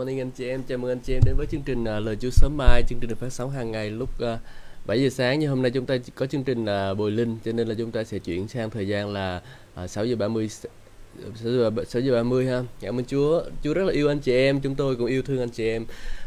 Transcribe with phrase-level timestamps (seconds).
[0.00, 2.16] morning anh chị em, chào mừng anh chị em đến với chương trình uh, Lời
[2.20, 4.40] Chúa sớm mai, chương trình được phát sóng hàng ngày lúc à, uh,
[4.86, 7.52] 7 giờ sáng nhưng hôm nay chúng ta có chương trình uh, Bồi Linh cho
[7.52, 9.42] nên là chúng ta sẽ chuyển sang thời gian là
[9.84, 12.62] uh, 6 giờ 30 6 giờ, 6 giờ 30 ha.
[12.80, 13.42] Cảm ơn Chúa.
[13.64, 15.84] Chúa rất là yêu anh chị em, chúng tôi cũng yêu thương anh chị em.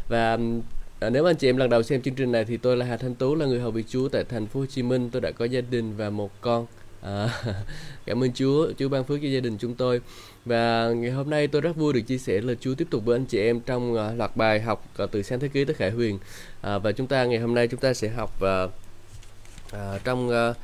[0.08, 0.38] Và
[1.00, 2.96] À, nếu anh chị em lần đầu xem chương trình này thì tôi là Hà
[2.96, 5.10] Thanh Tú là người hầu việc Chúa tại thành phố Hồ Chí Minh.
[5.10, 6.66] Tôi đã có gia đình và một con.
[7.02, 7.42] À,
[8.06, 10.00] cảm ơn Chúa, Chúa ban phước cho gia đình chúng tôi.
[10.44, 13.16] Và ngày hôm nay tôi rất vui được chia sẻ lời Chúa tiếp tục với
[13.16, 15.90] anh chị em trong uh, loạt bài học uh, từ sáng thế ký tới khải
[15.90, 16.18] huyền.
[16.60, 18.70] À, và chúng ta ngày hôm nay chúng ta sẽ học uh,
[19.72, 20.56] uh, trong uh,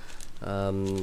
[0.44, 1.00] uh,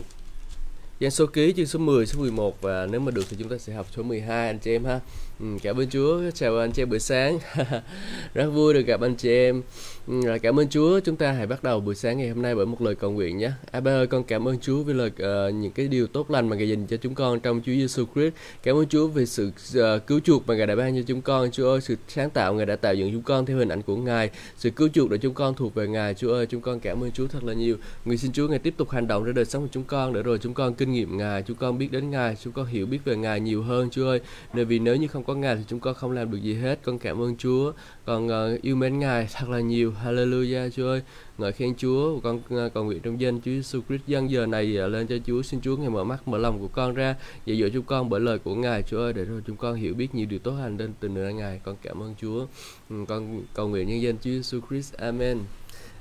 [0.99, 3.58] Giăng số ký chương số 10, số 11 và nếu mà được thì chúng ta
[3.58, 4.99] sẽ học số 12 anh chị em ha.
[5.40, 7.40] Ừ, cảm ơn Chúa, chào anh chị em buổi sáng.
[8.34, 9.62] Rất vui được gặp anh chị em.
[10.08, 12.66] Ừ, cảm ơn Chúa, chúng ta hãy bắt đầu buổi sáng ngày hôm nay bởi
[12.66, 13.52] một lời cầu nguyện nhé.
[13.72, 16.50] À ba ơi, con cảm ơn Chúa vì lời uh, những cái điều tốt lành
[16.50, 18.34] mà Ngài dành cho chúng con trong Chúa Giêsu Christ.
[18.64, 21.52] Cảm ơn Chúa vì sự uh, cứu chuộc mà Ngài đã ban cho chúng con.
[21.52, 23.96] Chúa ơi, sự sáng tạo Ngài đã tạo dựng chúng con theo hình ảnh của
[23.96, 24.30] Ngài.
[24.58, 26.14] Sự cứu chuộc để chúng con thuộc về Ngài.
[26.14, 27.76] Chúa ơi, chúng con cảm ơn Chúa thật là nhiều.
[28.05, 30.24] Nguyện xin Chúa Ngài tiếp tục hành động ra đời sống của chúng con để
[30.24, 32.99] rồi chúng con kinh nghiệm Ngài, chúng con biết đến Ngài, chúng con hiểu biết
[33.05, 34.20] về Ngài nhiều hơn Chúa ơi.
[34.54, 36.80] Bởi vì nếu như không có Ngài thì chúng con không làm được gì hết.
[36.84, 37.71] Con cảm ơn Chúa
[38.08, 39.94] còn uh, yêu mến Ngài thật là nhiều.
[40.05, 41.02] Hallelujah Chúa ơi.
[41.38, 42.20] Ngợi khen Chúa.
[42.20, 45.16] Con ờ, cầu nguyện trong danh Chúa Jesus Christ dân giờ này ờ, lên cho
[45.26, 45.41] Chúa.
[45.41, 47.16] Xin Chúa Ngài mở mắt, mở lòng của con ra.
[47.46, 49.93] Dạy dỗ chúng con bởi lời của Ngài Chúa ơi để rồi chúng con hiểu
[49.93, 51.60] biết nhiều điều tốt lành đến từ nơi Ngài.
[51.63, 52.46] Con cảm ơn Chúa.
[52.90, 54.93] Ừ, con cầu nguyện nhân danh Chúa Jesus Christ.
[54.93, 55.40] Amen.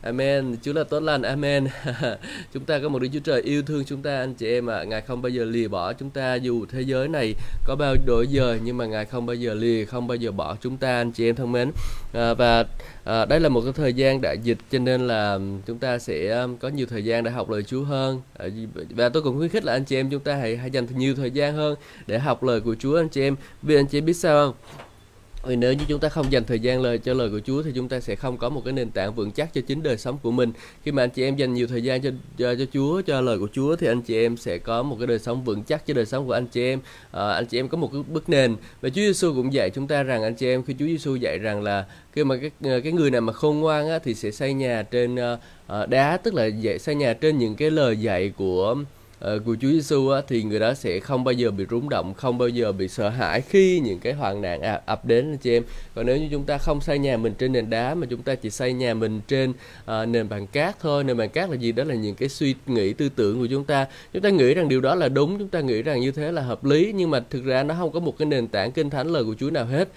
[0.02, 0.56] Amen.
[0.62, 1.22] Chúa là tốt lành.
[1.22, 1.66] Amen.
[2.52, 4.76] chúng ta có một Đức Chúa Trời yêu thương chúng ta anh chị em ạ.
[4.76, 4.84] À.
[4.84, 8.26] Ngài không bao giờ lìa bỏ chúng ta dù thế giới này có bao đổi
[8.28, 11.12] giờ nhưng mà Ngài không bao giờ lìa, không bao giờ bỏ chúng ta anh
[11.12, 11.70] chị em thân mến.
[12.12, 12.64] À, và
[13.06, 16.40] à, đây là một cái thời gian đại dịch cho nên là chúng ta sẽ
[16.40, 18.20] um, có nhiều thời gian để học lời Chúa hơn.
[18.38, 18.46] À,
[18.90, 21.14] và tôi cũng khuyến khích là anh chị em chúng ta hãy hãy dành nhiều
[21.14, 21.76] thời gian hơn
[22.06, 23.36] để học lời của Chúa anh chị em.
[23.62, 24.54] Vì anh chị em biết sao không?
[25.46, 27.70] Vì nếu như chúng ta không dành thời gian lời cho lời của Chúa thì
[27.74, 30.18] chúng ta sẽ không có một cái nền tảng vững chắc cho chính đời sống
[30.22, 30.52] của mình.
[30.82, 33.38] Khi mà anh chị em dành nhiều thời gian cho cho, cho Chúa, cho lời
[33.38, 35.94] của Chúa thì anh chị em sẽ có một cái đời sống vững chắc cho
[35.94, 36.80] đời sống của anh chị em.
[37.12, 38.56] À, anh chị em có một cái bức nền.
[38.80, 41.38] Và Chúa Giêsu cũng dạy chúng ta rằng anh chị em khi Chúa Giêsu dạy
[41.38, 44.30] rằng là khi mà cái ờ, cái người nào mà khôn ngoan á, thì sẽ
[44.30, 48.32] xây nhà trên uh, đá tức là dạy xây nhà trên những cái lời dạy
[48.36, 48.76] của
[49.24, 52.14] uh, của Chúa Giêsu á, thì người đó sẽ không bao giờ bị rúng động,
[52.14, 55.38] không bao giờ bị sợ hãi khi những cái hoạn nạn à, ập đến anh
[55.38, 55.62] chị em.
[55.94, 58.34] Còn nếu như chúng ta không xây nhà mình trên nền đá mà chúng ta
[58.34, 61.72] chỉ xây nhà mình trên uh, nền bằng cát thôi, nền bằng cát là gì?
[61.72, 63.86] Đó là những cái suy nghĩ tư tưởng của chúng ta.
[64.12, 66.42] Chúng ta nghĩ rằng điều đó là đúng, chúng ta nghĩ rằng như thế là
[66.42, 69.08] hợp lý nhưng mà thực ra nó không có một cái nền tảng kinh thánh
[69.08, 69.88] lời của Chúa nào hết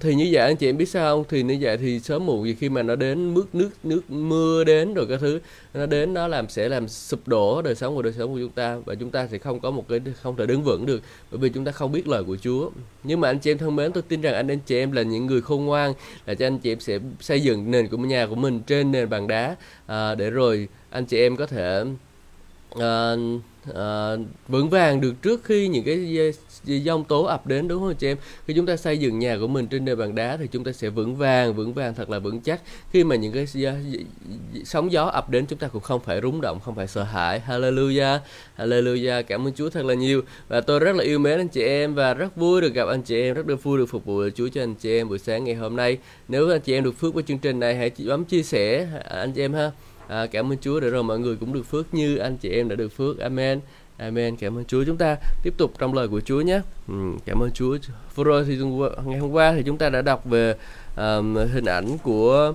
[0.00, 1.24] thì như vậy anh chị em biết sao không?
[1.28, 4.64] Thì như vậy thì sớm muộn gì khi mà nó đến mức nước nước mưa
[4.64, 5.40] đến rồi cái thứ
[5.74, 8.50] nó đến nó làm sẽ làm sụp đổ đời sống của đời sống của chúng
[8.50, 8.76] ta.
[8.84, 11.48] Và chúng ta sẽ không có một cái không thể đứng vững được bởi vì
[11.48, 12.70] chúng ta không biết lời của Chúa.
[13.02, 15.02] Nhưng mà anh chị em thân mến tôi tin rằng anh anh chị em là
[15.02, 15.92] những người khôn ngoan
[16.26, 19.08] là cho anh chị em sẽ xây dựng nền của nhà của mình trên nền
[19.08, 19.56] bằng đá
[19.86, 21.84] à, để rồi anh chị em có thể
[22.80, 23.12] à,
[23.70, 26.32] uh, vững vàng được trước khi những cái
[26.84, 28.16] dông tố ập đến đúng không chị em?
[28.46, 30.72] Khi chúng ta xây dựng nhà của mình trên nền bàn đá thì chúng ta
[30.72, 32.60] sẽ vững vàng vững vàng thật là vững chắc.
[32.90, 33.46] Khi mà những cái
[34.64, 37.42] sóng gió ập đến chúng ta cũng không phải rúng động không phải sợ hãi.
[37.48, 38.18] Hallelujah
[38.58, 39.22] hallelujah.
[39.22, 40.22] Cảm ơn Chúa thật là nhiều.
[40.48, 43.02] Và tôi rất là yêu mến anh chị em và rất vui được gặp anh
[43.02, 45.44] chị em rất được vui được phục vụ Chúa cho anh chị em buổi sáng
[45.44, 45.98] ngày hôm nay.
[46.28, 49.18] Nếu anh chị em được phước với chương trình này hãy bấm chia sẻ à,
[49.18, 49.70] anh chị em ha
[50.08, 52.68] à, cảm ơn Chúa để rồi mọi người cũng được phước như anh chị em
[52.68, 53.18] đã được phước.
[53.18, 53.60] Amen.
[53.96, 54.36] Amen.
[54.36, 54.84] Cảm ơn Chúa.
[54.84, 56.60] Chúng ta tiếp tục trong lời của Chúa nhé.
[56.88, 56.94] Ừ,
[57.26, 57.78] cảm ơn Chúa.
[58.14, 58.56] Vừa rồi thì
[59.04, 60.54] ngày hôm qua thì chúng ta đã đọc về
[60.96, 62.52] um, hình ảnh của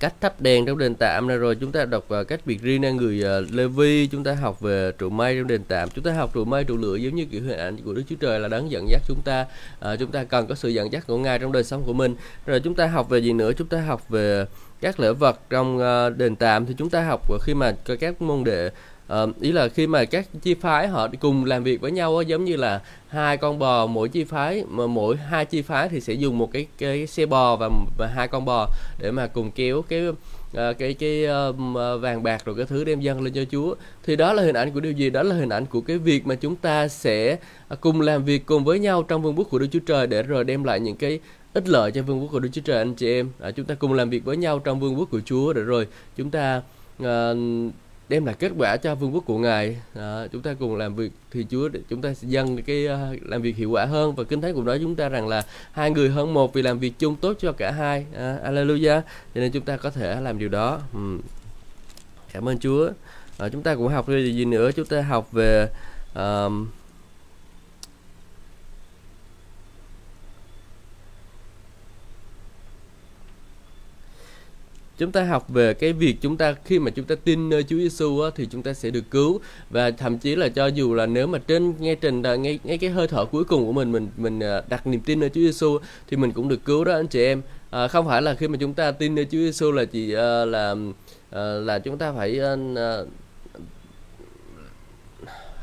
[0.00, 1.36] cách thắp đèn trong đền tạm này.
[1.36, 4.34] Rồi chúng ta đọc uh, cách biệt riêng ra người ờ, uh, Levi chúng ta
[4.34, 5.88] học về trụ mây trong đền tạm.
[5.94, 8.16] Chúng ta học trụ mây trụ lửa giống như kiểu hình ảnh của Đức Chúa
[8.20, 9.46] Trời là đấng dẫn dắt chúng ta.
[9.92, 12.14] Uh, chúng ta cần có sự dẫn dắt của Ngài trong đời sống của mình.
[12.46, 13.52] Rồi chúng ta học về gì nữa?
[13.52, 14.46] Chúng ta học về
[14.80, 18.44] các lễ vật trong uh, đền tạm thì chúng ta học khi mà các môn
[18.44, 18.70] đệ
[19.12, 22.44] uh, ý là khi mà các chi phái họ cùng làm việc với nhau giống
[22.44, 26.12] như là hai con bò mỗi chi phái mà mỗi hai chi phái thì sẽ
[26.12, 28.68] dùng một cái cái xe bò và, và hai con bò
[28.98, 30.02] để mà cùng kéo cái
[30.56, 31.56] À, cái cái uh,
[32.00, 33.74] vàng bạc rồi cái thứ đem dâng lên cho Chúa.
[34.04, 35.10] Thì đó là hình ảnh của điều gì?
[35.10, 37.36] Đó là hình ảnh của cái việc mà chúng ta sẽ
[37.80, 40.44] cùng làm việc cùng với nhau trong vương quốc của Đức Chúa Trời để rồi
[40.44, 41.20] đem lại những cái
[41.52, 43.30] ích lợi cho vương quốc của Đức Chúa Trời anh chị em.
[43.40, 45.86] À, chúng ta cùng làm việc với nhau trong vương quốc của Chúa để rồi.
[46.16, 46.62] Chúng ta
[47.04, 47.32] à,
[48.08, 49.76] đem lại kết quả cho vương quốc của ngài.
[49.94, 53.42] À, chúng ta cùng làm việc thì chúa chúng ta sẽ dâng cái à, làm
[53.42, 54.14] việc hiệu quả hơn.
[54.14, 55.42] Và kinh thánh cũng nói chúng ta rằng là
[55.72, 58.06] hai người hơn một vì làm việc chung tốt cho cả hai.
[58.16, 59.00] À, alleluia
[59.34, 60.80] cho nên chúng ta có thể làm điều đó.
[60.94, 61.18] Ừ.
[62.32, 62.90] cảm ơn chúa.
[63.38, 64.70] À, chúng ta cũng học về gì nữa?
[64.72, 65.68] Chúng ta học về
[66.14, 66.66] um,
[75.00, 77.76] chúng ta học về cái việc chúng ta khi mà chúng ta tin nơi Chúa
[77.76, 79.40] Giêsu thì chúng ta sẽ được cứu.
[79.70, 82.78] Và thậm chí là cho dù là nếu mà trên ngay trình à, ngay ngay
[82.78, 85.40] cái hơi thở cuối cùng của mình mình mình à, đặt niềm tin nơi Chúa
[85.40, 87.42] Giêsu thì mình cũng được cứu đó anh chị em.
[87.70, 90.48] À, không phải là khi mà chúng ta tin nơi Chúa Giêsu là chỉ uh,
[90.48, 93.08] là uh, là chúng ta phải uh,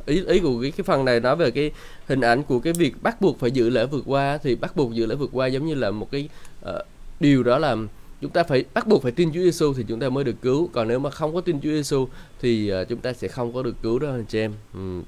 [0.05, 1.71] ý ý của cái cái phần này nói về cái
[2.07, 4.93] hình ảnh của cái việc bắt buộc phải giữ lễ vượt qua thì bắt buộc
[4.93, 6.29] giữ lễ vượt qua giống như là một cái
[6.69, 6.75] uh,
[7.19, 7.75] điều đó là
[8.21, 10.69] chúng ta phải bắt buộc phải tin Chúa Giêsu thì chúng ta mới được cứu
[10.73, 12.07] còn nếu mà không có tin Chúa Giêsu
[12.41, 15.01] thì uh, chúng ta sẽ không có được cứu đó anh chị em ừ.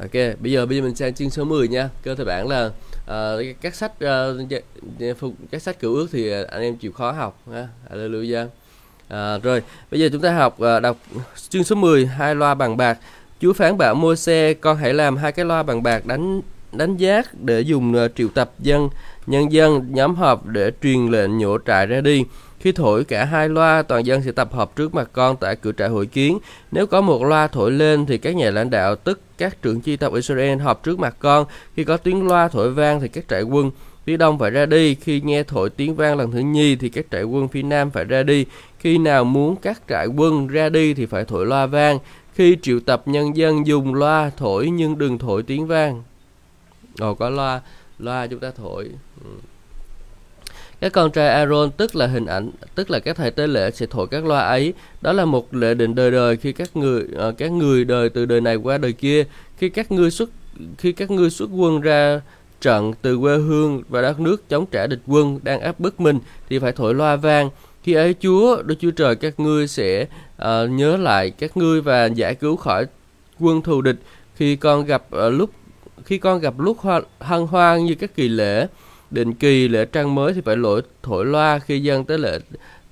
[0.00, 1.90] Ok, bây giờ bây giờ mình sang chương số 10 nha.
[2.02, 5.10] Cơ thể bản là uh, các sách uh,
[5.50, 7.68] các sách cựu ước thì anh em chịu khó học ha.
[7.90, 8.46] Hallelujah.
[9.08, 10.96] À, rồi, bây giờ chúng ta học uh, đọc
[11.48, 12.98] chương số 10 hai loa bằng bạc.
[13.40, 16.40] Chúa phán bảo Môi-se con hãy làm hai cái loa bằng bạc đánh
[16.78, 18.88] đánh giác để dùng uh, triệu tập dân
[19.26, 22.24] nhân dân nhóm họp để truyền lệnh nhổ trại ra đi.
[22.60, 25.72] Khi thổi cả hai loa, toàn dân sẽ tập hợp trước mặt con tại cửa
[25.72, 26.38] trại hội kiến.
[26.72, 29.96] Nếu có một loa thổi lên thì các nhà lãnh đạo tức các trưởng chi
[29.96, 31.46] tộc Israel họp trước mặt con.
[31.76, 33.70] Khi có tiếng loa thổi vang thì các trại quân
[34.06, 34.94] phía đông phải ra đi.
[34.94, 38.04] Khi nghe thổi tiếng vang lần thứ nhì thì các trại quân phía nam phải
[38.04, 38.46] ra đi.
[38.78, 41.98] Khi nào muốn các trại quân ra đi thì phải thổi loa vang.
[42.34, 46.02] Khi triệu tập nhân dân dùng loa thổi nhưng đừng thổi tiếng vang
[46.98, 47.60] rồi có loa,
[47.98, 48.88] loa chúng ta thổi.
[49.24, 49.30] Ừ.
[50.80, 53.86] Các con trai Aaron tức là hình ảnh, tức là các thầy tế lễ sẽ
[53.86, 54.74] thổi các loa ấy.
[55.00, 58.26] Đó là một lệ định đời đời khi các người uh, các người đời từ
[58.26, 59.24] đời này qua đời kia,
[59.56, 60.30] khi các ngươi xuất
[60.78, 62.20] khi các ngươi xuất quân ra
[62.60, 66.18] trận từ quê hương và đất nước chống trả địch quân đang áp bức mình
[66.48, 67.50] thì phải thổi loa vang.
[67.82, 72.06] Khi ấy Chúa, Đức Chúa Trời các ngươi sẽ uh, nhớ lại các ngươi và
[72.06, 72.86] giải cứu khỏi
[73.40, 73.96] quân thù địch
[74.34, 75.50] khi con gặp uh, lúc
[76.04, 78.66] khi con gặp lúc hoa, hân hoan như các kỳ lễ
[79.10, 82.38] định kỳ lễ trăng mới thì phải lỗi thổi loa khi dân tới lễ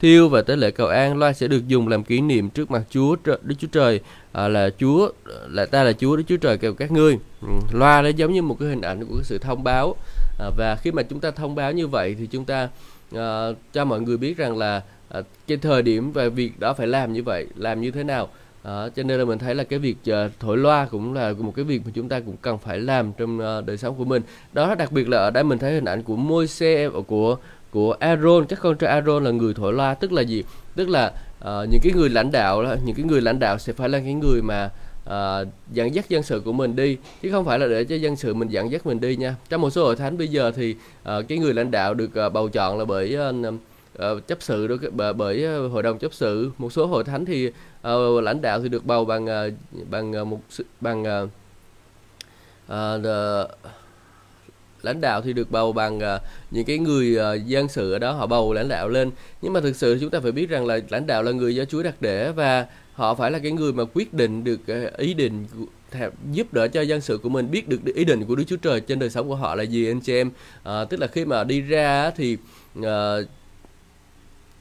[0.00, 1.16] thiêu và tới lễ cầu an.
[1.16, 4.00] Loa sẽ được dùng làm kỷ niệm trước mặt Chúa Đức Chúa Trời
[4.32, 5.10] à, là Chúa
[5.48, 7.18] là ta là Chúa Đức Chúa Trời kêu các ngươi.
[7.42, 9.96] Ừ, loa nó giống như một cái hình ảnh của cái sự thông báo.
[10.38, 12.68] À, và khi mà chúng ta thông báo như vậy thì chúng ta
[13.16, 16.86] à, cho mọi người biết rằng là à, cái thời điểm và việc đó phải
[16.86, 18.28] làm như vậy làm như thế nào.
[18.62, 21.52] À, cho nên là mình thấy là cái việc uh, thổi loa cũng là một
[21.56, 24.22] cái việc mà chúng ta cũng cần phải làm trong uh, đời sống của mình.
[24.52, 27.36] Đó đặc biệt là ở đây mình thấy hình ảnh của môi xe ờ, của
[27.70, 28.46] của Aaron.
[28.46, 30.44] Các con trai Aaron là người thổi loa tức là gì?
[30.74, 33.88] Tức là uh, những cái người lãnh đạo những cái người lãnh đạo sẽ phải
[33.88, 34.70] là những người mà
[35.06, 38.16] uh, dẫn dắt dân sự của mình đi chứ không phải là để cho dân
[38.16, 39.36] sự mình dẫn dắt mình đi nha.
[39.48, 42.32] Trong một số hội thánh bây giờ thì uh, cái người lãnh đạo được uh,
[42.32, 43.54] bầu chọn là bởi uh,
[43.98, 46.50] uh, chấp sự đó bởi bởi hội đồng chấp sự.
[46.58, 47.46] Một số hội thánh thì
[47.88, 50.40] uh, lãnh đạo thì được bầu bằng uh, bằng uh, một
[50.80, 51.28] bằng uh,
[52.66, 53.44] uh, the,
[54.82, 56.02] lãnh đạo thì được bầu bằng uh,
[56.50, 59.10] những cái người uh, dân sự ở đó họ bầu lãnh đạo lên.
[59.42, 61.64] Nhưng mà thực sự chúng ta phải biết rằng là lãnh đạo là người do
[61.64, 65.14] Chúa đặt để và họ phải là cái người mà quyết định được uh, ý
[65.14, 65.46] định
[66.32, 68.80] giúp đỡ cho dân sự của mình biết được ý định của Đức Chúa Trời
[68.80, 70.30] trên đời sống của họ là gì anh chị em.
[70.62, 72.36] À, tức là khi mà đi ra thì
[72.78, 72.84] uh,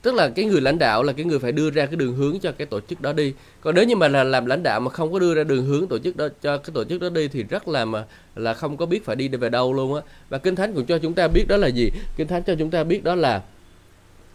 [0.01, 2.39] tức là cái người lãnh đạo là cái người phải đưa ra cái đường hướng
[2.39, 3.33] cho cái tổ chức đó đi.
[3.61, 5.87] Còn nếu như mà là làm lãnh đạo mà không có đưa ra đường hướng
[5.87, 8.05] tổ chức đó cho cái tổ chức đó đi thì rất là mà
[8.35, 10.01] là không có biết phải đi về đâu luôn á.
[10.29, 11.89] Và kinh thánh cũng cho chúng ta biết đó là gì?
[12.17, 13.41] Kinh thánh cho chúng ta biết đó là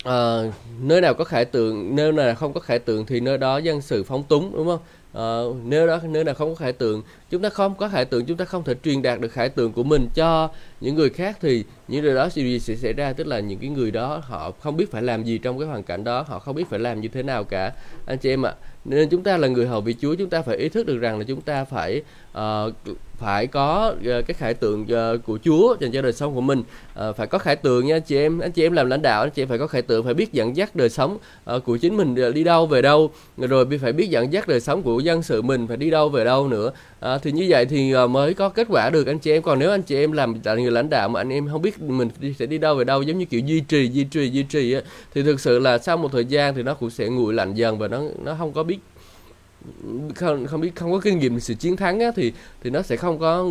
[0.09, 3.59] uh, nơi nào có khải tượng nơi nào không có khải tượng thì nơi đó
[3.59, 4.81] dân sự phóng túng đúng không?
[5.17, 8.27] Ờ, nếu đó nếu nào không có khải tượng chúng ta không có khải tượng
[8.27, 11.39] chúng ta không thể truyền đạt được khải tượng của mình cho những người khác
[11.41, 13.13] thì những điều đó sẽ, sẽ xảy ra?
[13.13, 15.83] Tức là những cái người đó họ không biết phải làm gì trong cái hoàn
[15.83, 17.73] cảnh đó họ không biết phải làm như thế nào cả.
[18.07, 18.55] Anh chị em ạ
[18.85, 21.19] nên chúng ta là người hầu vị Chúa chúng ta phải ý thức được rằng
[21.19, 22.03] là chúng ta phải
[22.37, 22.73] uh,
[23.19, 26.63] phải có uh, cái khải tượng uh, của Chúa dành cho đời sống của mình.
[27.09, 28.39] Uh, phải có khải tượng nha anh chị em.
[28.39, 30.33] Anh chị em làm lãnh đạo anh chị em phải có khải tượng phải biết
[30.33, 31.19] dẫn dắt đời sống
[31.57, 33.11] uh, của chính mình đi đâu về đâu.
[33.37, 36.25] Rồi phải biết dẫn dắt đời sống của dân sự mình phải đi đâu về
[36.25, 36.71] đâu nữa.
[37.15, 39.43] Uh, thì như vậy thì uh, mới có kết quả được anh chị em.
[39.43, 41.81] Còn nếu anh chị em làm là người lãnh đạo mà anh em không biết
[41.81, 44.43] mình đi, sẽ đi đâu về đâu giống như kiểu duy trì duy trì duy
[44.43, 44.81] trì á,
[45.15, 47.79] thì thực sự là sau một thời gian thì nó cũng sẽ nguội lạnh dần
[47.79, 48.79] và nó nó không có biết
[50.15, 52.33] không không biết không có kinh nghiệm sự chiến thắng á, thì
[52.63, 53.51] thì nó sẽ không có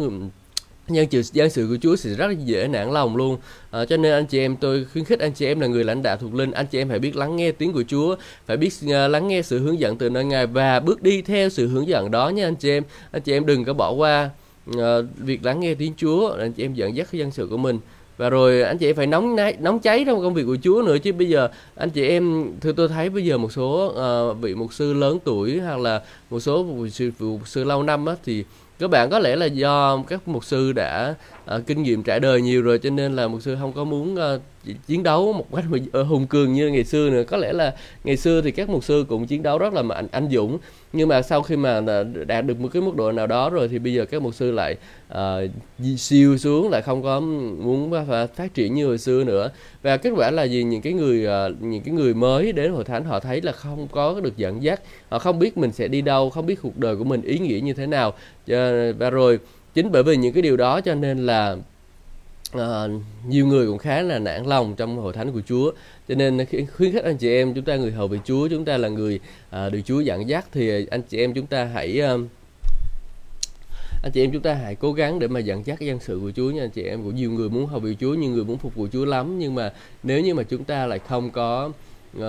[0.87, 3.37] nhân sự dân sự của Chúa sẽ rất dễ nản lòng luôn.
[3.71, 6.03] À, cho nên anh chị em tôi khuyến khích anh chị em là người lãnh
[6.03, 8.73] đạo thuộc linh anh chị em phải biết lắng nghe tiếng của Chúa phải biết
[8.85, 11.87] uh, lắng nghe sự hướng dẫn từ nơi ngài và bước đi theo sự hướng
[11.87, 12.83] dẫn đó nha anh chị em.
[13.11, 14.29] Anh chị em đừng có bỏ qua
[14.69, 14.75] uh,
[15.17, 17.79] việc lắng nghe tiếng Chúa anh chị em dẫn dắt cái dân sự của mình
[18.17, 20.97] và rồi anh chị em phải nóng nóng cháy trong công việc của Chúa nữa
[20.97, 23.93] chứ bây giờ anh chị em thưa tôi thấy bây giờ một số
[24.31, 27.83] uh, vị mục sư lớn tuổi hoặc là một số mục sư, mục sư lâu
[27.83, 28.43] năm á, thì
[28.79, 31.15] các bạn có lẽ là do các mục sư đã
[31.55, 34.15] uh, kinh nghiệm trải đời nhiều rồi cho nên là mục sư không có muốn
[34.15, 34.41] uh,
[34.87, 37.23] chiến đấu một cách ờ, hùng cường như ngày xưa nữa.
[37.23, 40.07] Có lẽ là ngày xưa thì các mục sư cũng chiến đấu rất là mạnh
[40.11, 40.57] anh dũng.
[40.93, 41.81] Nhưng mà sau khi mà
[42.27, 44.51] đạt được một cái mức độ nào đó rồi thì bây giờ các mục sư
[44.51, 44.75] lại
[45.13, 45.17] uh,
[45.97, 49.51] siêu xuống lại không có muốn phát triển như hồi xưa nữa.
[49.83, 50.63] Và kết quả là gì?
[50.63, 53.87] Những cái người uh, những cái người mới đến hội thánh họ thấy là không
[53.91, 54.81] có được dẫn dắt.
[55.09, 57.59] Họ không biết mình sẽ đi đâu không biết cuộc đời của mình ý nghĩa
[57.59, 58.13] như thế nào.
[58.97, 59.39] Và rồi
[59.75, 61.57] chính bởi vì những cái điều đó cho nên là
[62.51, 62.87] à,
[63.27, 65.71] nhiều người cũng khá là nản lòng trong hội thánh của Chúa.
[66.07, 66.45] Cho nên
[66.77, 69.19] khuyến khích anh chị em chúng ta người hầu về Chúa chúng ta là người
[69.49, 72.13] à, được Chúa dẫn dắt thì anh chị em chúng ta hãy à,
[74.03, 76.31] anh chị em chúng ta hãy cố gắng để mà dẫn dắt dân sự của
[76.35, 77.03] Chúa nha anh chị em.
[77.03, 79.39] Cũng nhiều người muốn hầu việc Chúa nhiều người muốn phục vụ Chúa lắm.
[79.39, 81.71] Nhưng mà nếu như mà chúng ta lại không có
[82.17, 82.21] uh,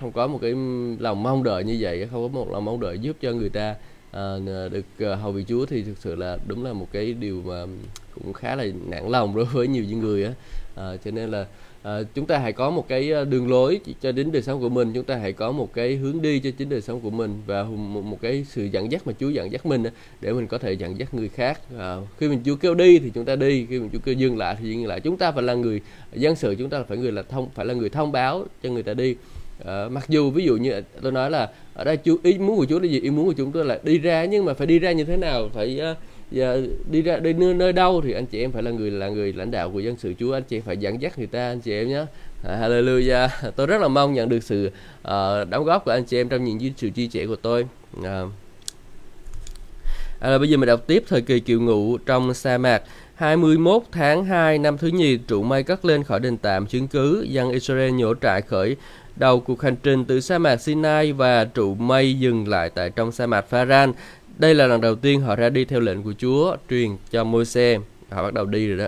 [0.00, 0.54] không có một cái
[0.98, 3.74] lòng mong đợi như vậy không có một lòng mong đợi giúp cho người ta
[4.16, 7.42] à, được ờ, hầu vị Chúa thì thực sự là đúng là một cái điều
[7.46, 7.66] mà
[8.14, 10.32] cũng khá là nản lòng đối với nhiều những người á.
[10.76, 11.46] À, cho nên là
[11.82, 14.92] à, chúng ta hãy có một cái đường lối cho đến đời sống của mình
[14.92, 17.62] chúng ta hãy có một cái hướng đi cho chính đời sống của mình và
[17.62, 19.84] một, một cái sự dẫn dắt mà Chúa dẫn dắt mình
[20.20, 21.60] để mình có thể dẫn dắt người khác.
[21.78, 24.38] À, khi mình Chúa kêu đi thì chúng ta đi khi mình Chúa kêu dừng
[24.38, 25.00] lại thì dừng lại.
[25.00, 25.80] Chúng ta phải là người
[26.12, 28.82] dân sự chúng ta phải người là thông phải là người thông báo cho người
[28.82, 29.16] ta đi
[29.64, 32.66] à, mặc dù ví dụ như tôi nói là ở đây chú ý muốn của
[32.66, 33.00] Chúa là gì?
[33.00, 35.16] Ý muốn của chúng tôi là đi ra nhưng mà phải đi ra như thế
[35.16, 35.48] nào?
[35.54, 35.96] Phải uh,
[36.30, 39.08] giờ đi ra đi nơi, nơi đâu thì anh chị em phải là người là
[39.08, 41.48] người lãnh đạo của dân sự Chúa anh chị em phải dẫn dắt người ta
[41.48, 42.04] anh chị em nhé.
[42.44, 43.28] À, Hallelujah.
[43.56, 46.44] Tôi rất là mong nhận được sự uh, đóng góp của anh chị em trong
[46.44, 47.66] những sự chia sẻ của tôi.
[48.00, 48.04] Uh,
[50.20, 52.82] à, bây giờ mình đọc tiếp thời kỳ kiều ngụ trong sa mạc.
[53.14, 57.26] 21 tháng 2 năm thứ nhì trụ mây cất lên khỏi đền tạm chứng cứ
[57.28, 58.76] dân Israel nhổ trại khởi
[59.16, 63.12] đầu cuộc hành trình từ sa mạc Sinai và trụ mây dừng lại tại trong
[63.12, 63.92] sa mạc Pharan
[64.38, 67.78] đây là lần đầu tiên họ ra đi theo lệnh của Chúa truyền cho Môi-se.
[68.10, 68.86] Họ bắt đầu đi rồi đó.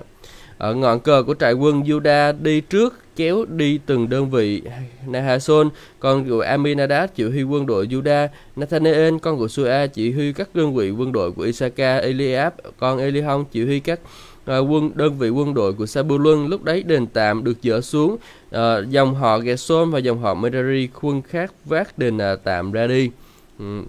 [0.59, 4.63] Ở ngọn cờ của trại quân Juda đi trước kéo đi từng đơn vị
[5.07, 5.69] Nahason,
[6.01, 10.55] con của Aminadab chỉ huy quân đội Juda, Nathanael, con của Sua chỉ huy các
[10.55, 14.01] đơn vị quân đội của Isaka, Eliab, con Elihon chỉ huy các
[14.49, 18.17] Ờ, quân đơn vị quân đội của Sabulun lúc đấy đền tạm được dỡ xuống
[18.50, 22.87] à, dòng họ Gerson và dòng họ Merari quân khác vác đền à, tạm ra
[22.87, 23.11] đi
[23.59, 23.83] ừ.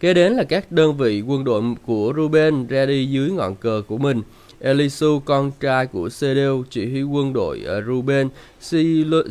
[0.00, 3.82] Kế đến là các đơn vị quân đội của Ruben ra đi dưới ngọn cờ
[3.86, 4.22] của mình.
[4.60, 8.28] Elisu, con trai của Sedeu chỉ huy quân đội ở Ruben,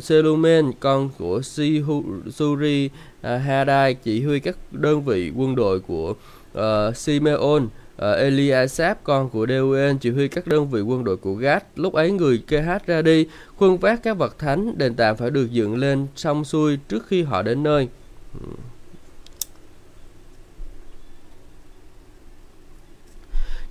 [0.00, 1.40] Selumen, con của
[2.32, 2.90] Suri
[3.22, 6.14] Hadai, chỉ huy các đơn vị quân đội của
[6.58, 7.66] uh, Simeon,
[7.96, 11.62] uh, Eliasap, con của Deuel, chỉ huy các đơn vị quân đội của Gad.
[11.76, 13.26] Lúc ấy người KH hát ra đi,
[13.56, 17.22] khuân vác các vật thánh, đền tạm phải được dựng lên xong xuôi trước khi
[17.22, 17.88] họ đến nơi.
[18.40, 18.46] Ừ.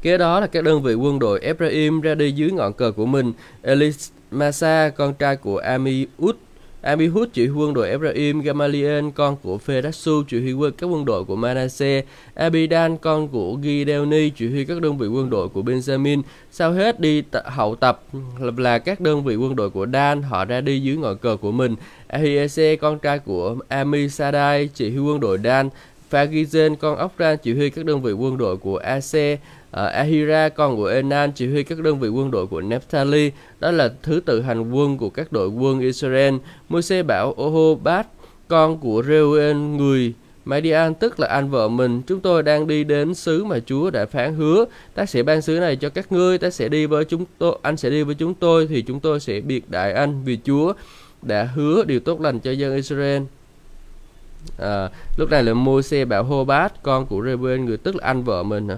[0.01, 3.05] Kế đó là các đơn vị quân đội Ephraim ra đi dưới ngọn cờ của
[3.05, 3.33] mình.
[3.61, 6.35] Elismasa, con trai của Amiud,
[6.85, 11.05] Amihud chỉ huy quân đội Ephraim, Gamaliel, con của Phedasu, chỉ huy quân các quân
[11.05, 15.61] đội của Manasseh, Abidan, con của Gideoni, chỉ huy các đơn vị quân đội của
[15.61, 16.21] Benjamin.
[16.51, 18.01] Sau hết đi hậu tập
[18.57, 21.51] là các đơn vị quân đội của Dan, họ ra đi dưới ngọn cờ của
[21.51, 21.75] mình.
[22.07, 25.69] Ahiese, con trai của Amisadai, chỉ huy quân đội Dan,
[26.11, 29.37] Phagizen, con Okran, chỉ huy các đơn vị quân đội của Ase,
[29.75, 33.31] uh, Ahira con của Enan chỉ huy các đơn vị quân đội của Naphtali.
[33.59, 36.35] Đó là thứ tự hành quân của các đội quân Israel.
[36.69, 38.05] Môi-se bảo Ohobad
[38.47, 40.13] con của Reuel người
[40.45, 42.01] Madian tức là anh vợ mình.
[42.01, 44.65] Chúng tôi đang đi đến xứ mà Chúa đã phán hứa.
[44.95, 46.37] Ta sẽ ban xứ này cho các ngươi.
[46.37, 49.19] Ta sẽ đi với chúng tôi anh sẽ đi với chúng tôi thì chúng tôi
[49.19, 50.73] sẽ biệt đại anh vì Chúa
[51.21, 53.21] đã hứa điều tốt lành cho dân Israel.
[54.59, 58.43] À, lúc này là Môi-se bảo Hobad con của Reuben người tức là anh vợ
[58.43, 58.77] mình hả?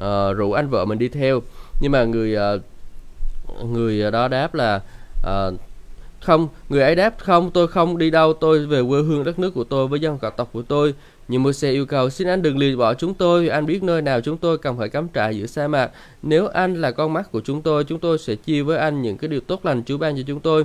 [0.00, 1.42] Uh, rủ anh vợ mình đi theo.
[1.80, 4.80] Nhưng mà người uh, người đó đáp là
[5.20, 5.54] uh,
[6.20, 9.50] không người ấy đáp không tôi không đi đâu tôi về quê hương đất nước
[9.54, 10.94] của tôi với dân tộc của tôi.
[11.28, 14.20] Nhưng Môi-se yêu cầu xin anh đừng lìa bỏ chúng tôi anh biết nơi nào
[14.20, 15.90] chúng tôi cần phải cắm trại giữa sa mạc.
[16.22, 19.16] Nếu anh là con mắt của chúng tôi chúng tôi sẽ chia với anh những
[19.16, 20.64] cái điều tốt lành Chúa ban cho chúng tôi.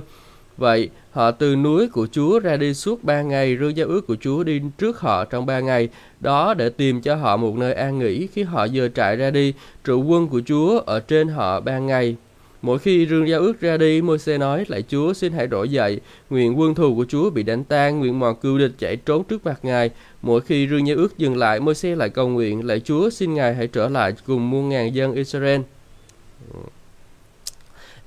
[0.58, 4.16] Vậy, họ từ núi của Chúa ra đi suốt ba ngày, rương giao ước của
[4.20, 5.88] Chúa đi trước họ trong ba ngày,
[6.20, 9.52] đó để tìm cho họ một nơi an nghỉ khi họ vừa trại ra đi,
[9.84, 12.16] trụ quân của Chúa ở trên họ ba ngày.
[12.62, 16.00] Mỗi khi rương giao ước ra đi, Môi-se nói, lại Chúa xin hãy trỗi dậy,
[16.30, 19.46] nguyện quân thù của Chúa bị đánh tan, nguyện mòn cưu địch chạy trốn trước
[19.46, 19.90] mặt Ngài.
[20.22, 23.54] Mỗi khi rương giao ước dừng lại, Môi-se lại cầu nguyện, lại Chúa xin Ngài
[23.54, 25.60] hãy trở lại cùng muôn ngàn dân Israel.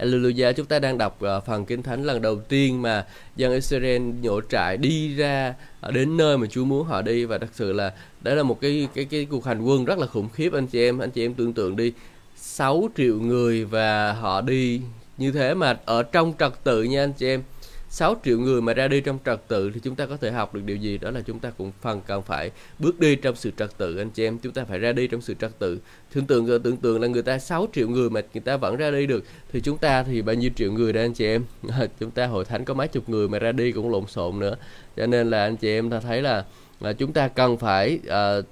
[0.02, 3.06] Alleluia chúng ta đang đọc uh, phần kinh thánh lần đầu tiên mà
[3.36, 5.54] dân Israel nhổ trại đi ra
[5.88, 7.26] uh, đến nơi mà Chúa muốn họ đi.
[7.26, 10.08] Và thật sự là đó là một cái cái cái cuộc hành quân rất là
[10.08, 10.54] khủng khiếp.
[10.54, 11.94] Anh chị em anh chị em tưởng tượng đi
[12.36, 14.82] 6 triệu người và họ đi
[15.18, 17.44] như thế mà ở trong trật tự nha anh chị em.
[17.92, 20.54] 6 triệu người mà ra đi trong trật tự thì chúng ta có thể học
[20.54, 20.98] được điều gì?
[20.98, 24.10] Đó là chúng ta cũng phần cần phải bước đi trong sự trật tự anh
[24.10, 24.38] chị em.
[24.40, 25.80] Chúng ta phải ra đi trong sự trật tự.
[26.14, 28.76] Tưởng tượng ờ, tưởng tượng là người ta 6 triệu người mà người ta vẫn
[28.76, 31.44] ra đi được thì chúng ta thì bao nhiêu triệu người đây anh chị em?
[32.00, 34.56] Chúng ta hội thánh có mấy chục người mà ra đi cũng lộn xộn nữa.
[34.98, 36.46] Cho nên là anh chị em ta thấy là,
[36.80, 38.46] là chúng ta cần phải uh,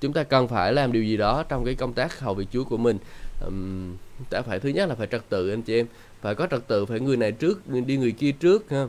[0.00, 2.64] chúng ta cần phải làm điều gì đó trong cái công tác hầu việc Chúa
[2.64, 2.98] của mình.
[3.44, 3.96] Um,
[4.30, 5.86] ta phải thứ nhất là phải trật tự anh chị em
[6.24, 8.86] phải có trật tự phải người này trước người đi người kia trước ha.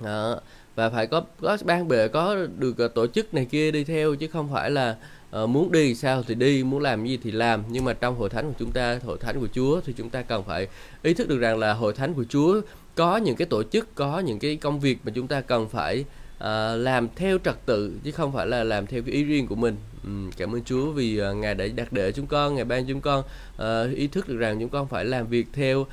[0.00, 0.40] Đó.
[0.74, 4.14] và phải có có ban bề có được ờ, tổ chức này kia đi theo
[4.14, 4.96] chứ không phải là
[5.42, 7.62] uh, muốn đi sao thì đi muốn làm gì thì làm.
[7.68, 10.22] Nhưng mà trong hội thánh của chúng ta hội thánh của Chúa thì chúng ta
[10.22, 10.68] cần phải
[11.02, 12.60] ý thức được rằng là hội thánh của Chúa
[12.94, 16.04] có những cái tổ chức có những cái công việc mà chúng ta cần phải
[16.38, 16.44] uh,
[16.76, 19.76] làm theo trật tự chứ không phải là làm theo cái ý riêng của mình.
[20.04, 23.00] Ừ, cảm ơn Chúa vì uh, Ngài đã đặt để chúng con, Ngài ban chúng
[23.00, 23.24] con
[23.62, 25.88] uh, ý thức được rằng chúng con phải làm việc theo uh,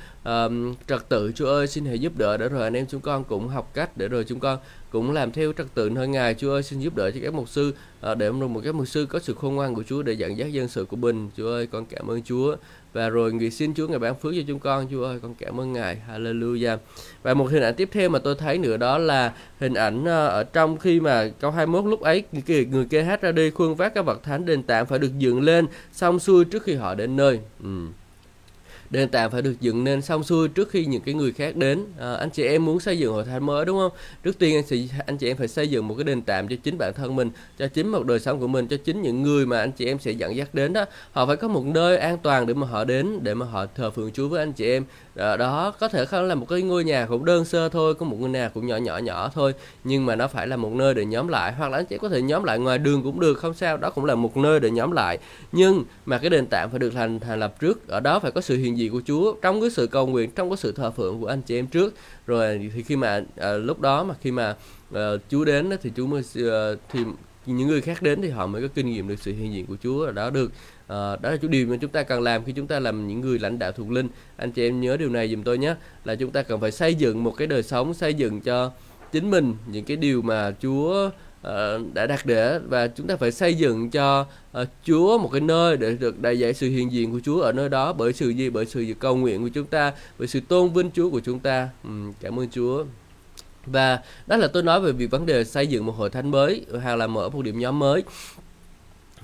[0.88, 1.32] trật tự.
[1.34, 3.96] Chúa ơi, xin hãy giúp đỡ để rồi anh em chúng con cũng học cách
[3.96, 4.58] để rồi chúng con
[4.90, 6.34] cũng làm theo trật tự hơn Ngài.
[6.34, 7.74] Chúa ơi, xin giúp đỡ cho các mục sư
[8.12, 10.52] uh, để một các mục sư có sự khôn ngoan của Chúa để dẫn dắt
[10.52, 11.30] dân sự của mình.
[11.36, 12.56] Chúa ơi, con cảm ơn Chúa
[12.92, 14.86] và rồi người xin Chúa ngài ban phước cho chúng con.
[14.90, 15.98] Chúa ơi con cảm ơn ngài.
[16.08, 16.76] Hallelujah.
[17.22, 20.26] Và một hình ảnh tiếp theo mà tôi thấy nữa đó là hình ảnh ờ,
[20.26, 23.74] ở trong khi mà câu 21 lúc ấy người, người kê hát ra đi khuôn
[23.74, 26.94] vác các vật thánh đền tạm phải được dựng lên xong xuôi trước khi họ
[26.94, 27.40] đến nơi.
[27.62, 27.86] Ừ
[28.90, 31.84] đền tạm phải được dựng nên xong xuôi trước khi những cái người khác đến.
[31.98, 33.92] À, anh chị em muốn xây dựng hội thánh mới đúng không?
[34.22, 36.56] Trước tiên anh chị anh chị em phải xây dựng một cái đền tạm cho
[36.62, 39.46] chính bản thân mình cho chính một đời sống của mình cho chính những người
[39.46, 40.84] mà anh chị em sẽ dẫn dắt đến đó.
[41.12, 43.90] Họ phải có một nơi an toàn để mà họ đến để mà họ thờ
[43.90, 44.84] phượng Chúa với anh chị em.
[45.18, 48.06] Ờ, đó có thể không là một cái ngôi nhà cũng đơn sơ thôi có
[48.06, 50.94] một ngôi nhà cũng nhỏ nhỏ nhỏ thôi nhưng mà nó phải là một nơi
[50.94, 53.38] để nhóm lại hoặc là anh chị có thể nhóm lại ngoài đường cũng được
[53.38, 55.18] không sao đó cũng là một nơi để nhóm lại.
[55.52, 58.40] Nhưng mà cái đền tạm phải được thành thành lập trước ở đó phải có
[58.40, 61.20] sự hiện diện của Chúa trong cái sự cầu nguyện trong cái sự thờ phượng
[61.20, 61.94] của anh chị em trước.
[62.26, 64.56] Rồi thì khi mà à, lúc đó mà khi mà
[64.94, 67.00] à, Chúa đến thì Chúa mới à, thì
[67.46, 69.76] những người khác đến thì họ mới có kinh nghiệm được sự hiện diện của
[69.82, 70.52] Chúa ở đó được
[70.88, 73.20] à, đó là chủ điều mà chúng ta cần làm khi chúng ta làm những
[73.20, 74.08] người lãnh đạo thuộc linh.
[74.36, 75.74] Anh chị em nhớ điều này dùm tôi nhé
[76.04, 78.70] là chúng ta cần phải xây dựng một cái đời sống xây dựng cho
[79.12, 83.32] chính mình những cái điều mà Chúa uh, đã đặt để và chúng ta phải
[83.32, 84.26] xây dựng cho
[84.60, 87.52] uh, Chúa một cái nơi để được đại dạy sự hiện diện của Chúa ở
[87.52, 88.50] nơi đó bởi sự gì?
[88.50, 91.68] Bởi sự cầu nguyện của chúng ta bởi sự tôn vinh Chúa của chúng ta.
[91.88, 92.84] Uhm, cảm ơn Chúa.
[93.66, 96.66] Và đó là tôi nói về việc vấn đề xây dựng một hội thánh mới
[96.82, 98.02] hoặc là mở một điểm nhóm mới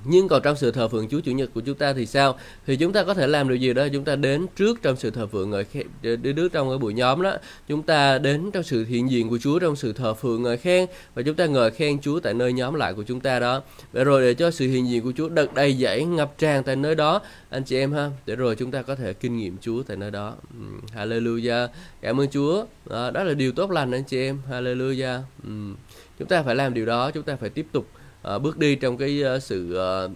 [0.04, 2.38] nhưng còn trong sự thờ phượng Chúa Chủ nhật của chúng ta thì sao?
[2.66, 3.88] Thì chúng ta có thể làm được gì đó?
[3.92, 6.94] Chúng ta đến trước trong sự thờ phượng ngợi khen đứa trước trong cái buổi
[6.94, 7.36] nhóm đó.
[7.68, 10.86] Chúng ta đến trong sự hiện diện của Chúa trong sự thờ phượng ngợi khen.
[11.14, 13.62] Và chúng ta ngợi khen Chúa tại nơi nhóm lại của chúng ta đó.
[13.92, 16.76] Để rồi để cho sự hiện diện của Chúa đợt đầy dẫy ngập tràn tại
[16.76, 17.20] nơi đó.
[17.50, 20.10] Anh chị em ha để rồi chúng ta có thể kinh nghiệm Chúa tại nơi
[20.10, 20.34] đó.
[20.58, 21.68] Um, Hallelujah.
[22.00, 22.64] Cảm ơn Chúa.
[22.90, 24.38] Đó, đó là điều tốt lành anh chị em.
[24.50, 25.20] Hallelujah.
[25.44, 25.50] Ừ,
[26.18, 27.86] chúng ta phải làm điều đó chúng ta phải tiếp tục
[28.34, 30.10] uh, bước đi trong cái uh, sự uh,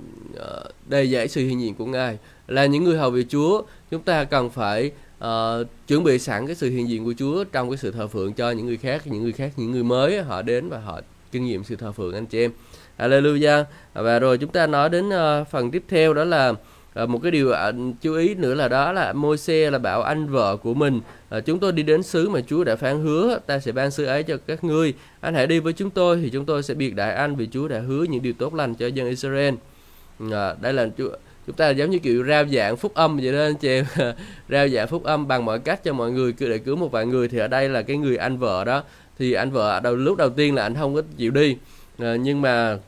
[0.89, 2.19] đầy dãy sự hiện diện của Ngài
[2.49, 3.63] là những người hầu về Chúa.
[3.91, 4.91] Chúng ta cần phải
[5.25, 8.33] uh, chuẩn bị sẵn cái sự hiện diện của Chúa trong cái sự thờ phượng
[8.33, 11.01] cho những người khác những người khác những người mới họ đến và họ
[11.33, 12.51] kinh nghiệm sự thờ phượng anh chị em.
[12.99, 13.65] Hallelujah.
[13.95, 16.55] Và rồi chúng ta nói đến uh, phần tiếp theo đó là
[16.99, 20.03] à, một cái điều à, chú ý nữa là đó là môi xe là bảo
[20.03, 23.39] anh vợ của mình à, chúng tôi đi đến xứ mà Chúa đã phán hứa
[23.47, 24.95] ta sẽ ban xứ ấy cho các ngươi.
[25.21, 27.69] Anh hãy đi với chúng tôi thì chúng tôi sẽ biệt đại anh vì Chúa
[27.69, 29.55] đã hứa những điều tốt lành cho dân Israel.
[30.33, 31.11] À, đây là Chúa
[31.47, 33.85] chúng ta giống như kiểu rao giảng phúc âm vậy đó anh chị em.
[34.49, 37.07] Rao giảng phúc âm bằng mọi cách cho mọi người cứ để cứu một vài
[37.07, 38.83] người thì ở đây là cái người anh vợ đó.
[39.19, 41.57] Thì anh vợ đầu lúc đầu tiên là anh không có chịu đi
[41.99, 42.79] à, nhưng mà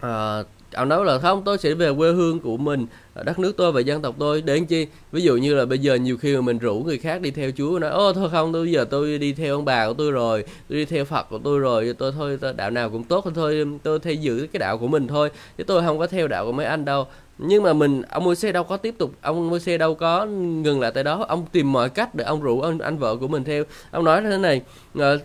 [0.00, 0.42] à,
[0.74, 2.86] ông nói là không tôi sẽ về quê hương của mình.
[3.14, 4.86] Ờ, đất nước tôi và dân tộc tôi đến chi?
[5.12, 7.50] Ví dụ như là bây giờ nhiều khi mà mình rủ người khác đi theo
[7.56, 10.44] chúa nói ô thôi không tôi giờ tôi đi theo ông bà của tôi rồi
[10.68, 13.66] tôi đi theo phật của tôi rồi tôi thôi tôi, đạo nào cũng tốt thôi
[13.82, 16.52] tôi theo giữ cái đạo của mình thôi chứ tôi không có theo đạo của
[16.52, 17.06] mấy anh đâu.
[17.38, 20.26] Nhưng mà mình ông mua xe đâu có tiếp tục ông mua xe đâu có
[20.26, 23.28] ngừng lại tại đó ông tìm mọi cách để ông rủ anh, anh vợ của
[23.28, 23.64] mình theo.
[23.90, 24.62] Ông nói thế này
[24.94, 25.18] ờ,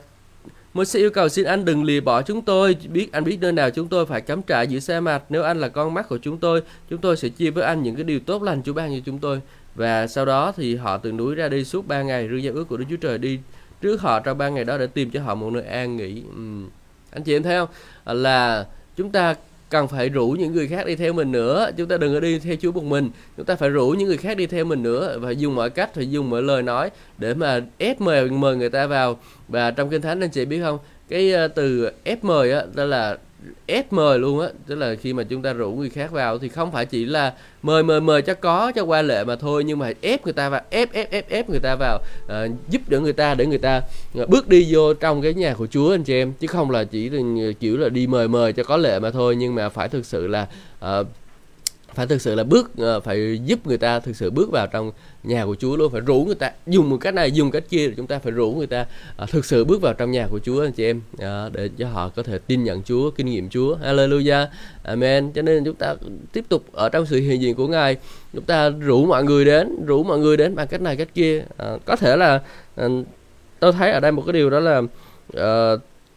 [0.75, 2.77] một sẽ yêu cầu xin anh đừng lìa bỏ chúng tôi.
[2.89, 5.23] Biết anh biết nơi nào chúng tôi phải cắm trại giữ xe mặt.
[5.29, 7.95] Nếu anh là con mắt của chúng tôi, chúng tôi sẽ chia với anh những
[7.95, 9.41] cái điều tốt lành Chúa ban cho chúng tôi.
[9.75, 12.27] Và sau đó thì họ từ núi ra đi suốt ba ngày.
[12.29, 13.39] Rương giao ước của Đức Chúa Trời đi
[13.81, 16.21] trước họ trong ba ngày đó để tìm cho họ một nơi an nghỉ.
[16.29, 16.69] Uhm.
[17.11, 17.69] Anh chị em thấy không?
[18.03, 18.65] À, là
[18.97, 19.35] chúng ta
[19.69, 21.71] cần phải rủ những người khác đi theo mình nữa.
[21.77, 23.09] Chúng ta đừng có đi theo chúa một mình.
[23.37, 25.93] Chúng ta phải rủ những người khác đi theo mình nữa và dùng mọi cách
[25.93, 29.19] phải dùng mọi lời nói để mà ép mời mời người ta vào.
[29.47, 30.79] Và trong kinh thánh anh chị biết không?
[31.09, 33.17] Cái ờ, từ ép mời á, đó là
[33.65, 34.47] ép mời luôn á.
[34.67, 37.33] Tức là khi mà chúng ta rủ người khác vào thì không phải chỉ là
[37.63, 40.49] mời mời mời cho có cho qua lệ mà thôi nhưng mà ép người ta
[40.49, 43.57] vào ép ép ép ép người ta vào uh, giúp đỡ người ta để người
[43.57, 43.81] ta
[44.15, 46.33] ờ, bước đi vô trong cái nhà của Chúa anh chị em.
[46.39, 49.35] Chứ không là chỉ là kiểu là đi mời mời cho có lệ mà thôi
[49.35, 50.47] nhưng mà phải thực sự là
[50.85, 51.07] uh,
[51.95, 54.91] phải thực sự là bước ờ, phải giúp người ta thực sự bước vào trong
[55.23, 56.51] nhà của Chúa luôn phải rủ người ta.
[56.67, 58.85] Dùng một cách này dùng cách kia chúng ta phải rủ người ta
[59.17, 61.87] ờ, thực sự bước vào trong nhà của Chúa anh chị em ờ, để cho
[61.87, 63.77] họ có thể tin nhận Chúa kinh nghiệm Chúa.
[63.77, 64.47] Hallelujah.
[64.83, 65.31] Amen.
[65.31, 65.95] Cho nên chúng ta
[66.33, 67.97] tiếp tục ở trong sự hiện diện của Ngài.
[68.33, 71.43] Chúng ta rủ mọi người đến rủ mọi người đến bằng cách này cách kia.
[71.85, 72.41] Có thể là
[73.59, 74.81] tôi thấy ở đây một cái điều đó là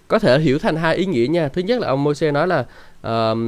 [0.09, 1.49] có thể hiểu thành hai ý nghĩa nha.
[1.49, 2.65] Thứ nhất là ông Môi-se nói là
[3.07, 3.39] uh,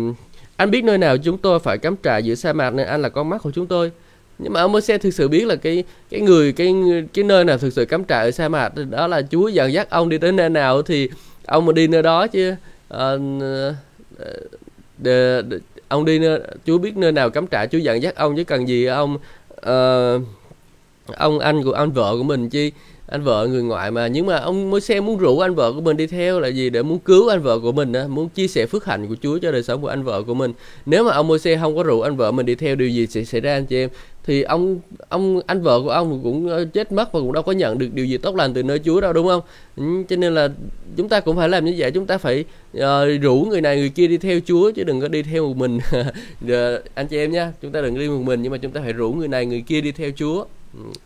[0.60, 3.08] anh biết nơi nào chúng tôi phải cắm trại giữa sa mạc nên anh là
[3.08, 3.92] con mắt của chúng tôi.
[4.38, 6.74] Nhưng mà ông Moses thực sự biết là cái cái người cái
[7.14, 9.90] cái nơi nào thực sự cắm trại ở sa mạc đó là Chúa dẫn dắt
[9.90, 11.10] ông đi tới nơi nào thì
[11.46, 12.54] ông mà đi nơi đó chứ
[12.88, 13.12] à,
[14.98, 18.36] để, để, ông đi nơi, Chúa biết nơi nào cắm trại Chúa dẫn dắt ông
[18.36, 19.14] chứ cần gì ông
[19.56, 20.22] uh,
[21.16, 22.72] ông anh của anh vợ của mình chi
[23.10, 24.06] anh vợ người ngoại mà.
[24.06, 26.70] Nhưng mà ông mới xem muốn rủ anh vợ của mình đi theo là gì?
[26.70, 29.38] Để muốn cứu anh vợ của mình á muốn chia sẻ phước hạnh của Chúa
[29.38, 30.52] cho đời sống của anh vợ của mình.
[30.86, 33.06] Nếu mà ông môi xe không có rủ anh vợ mình đi theo điều gì
[33.06, 33.90] sẽ xảy ra anh chị em?
[34.24, 37.52] Thì ông ông anh vợ của ông cũng ờ, chết mất và cũng đâu có
[37.52, 39.40] nhận được điều gì tốt lành từ nơi Chúa đâu đúng không?
[39.76, 40.48] Ừ, cho nên là
[40.96, 41.90] chúng ta cũng phải làm như vậy.
[41.90, 42.44] Chúng ta phải
[42.76, 42.82] uh,
[43.22, 45.78] rủ người này người kia đi theo Chúa chứ đừng có đi theo một mình.
[46.94, 48.92] Anh chị em nhé chúng ta đừng đi một mình nhưng mà chúng ta phải
[48.92, 50.44] rủ người này người kia đi theo Chúa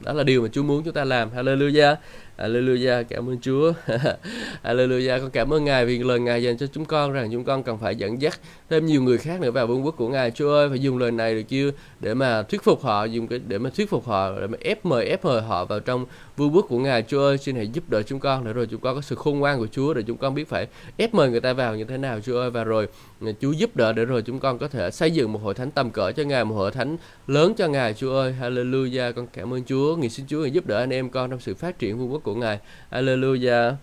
[0.00, 1.30] đó là điều mà Chúa muốn chúng ta làm.
[1.30, 1.96] Hallelujah.
[2.38, 3.72] Hallelujah, cảm ơn Chúa.
[4.64, 7.62] Hallelujah, con cảm ơn Ngài vì lời Ngài dành cho chúng con rằng chúng con
[7.62, 10.30] cần phải dẫn dắt thêm nhiều người khác nữa vào vương quốc của Ngài.
[10.30, 11.70] Chúa ơi, phải dùng lời này được chưa
[12.00, 14.86] để mà thuyết phục họ, dùng cái để mà thuyết phục họ, để mà ép
[14.86, 17.02] mời ép mời họ vào trong vương quốc của Ngài.
[17.02, 19.38] Chúa ơi, xin hãy giúp đỡ chúng con để rồi chúng con có sự khôn
[19.38, 20.66] ngoan của Chúa để chúng con biết phải
[20.96, 22.88] ép mời người ta vào như thế nào Chúa ơi và rồi
[23.20, 25.70] ừ, Chúa giúp đỡ để rồi chúng con có thể xây dựng một hội thánh
[25.70, 27.94] tầm cỡ cho Ngài, một hội thánh lớn cho Ngài.
[27.94, 29.96] Chúa ơi, Hallelujah, con cảm ơn Chúa.
[29.96, 32.34] Nguyện xin Chúa giúp đỡ anh em con trong sự phát triển vương quốc của
[32.34, 32.58] Ngài.
[32.90, 33.74] Hallelujah.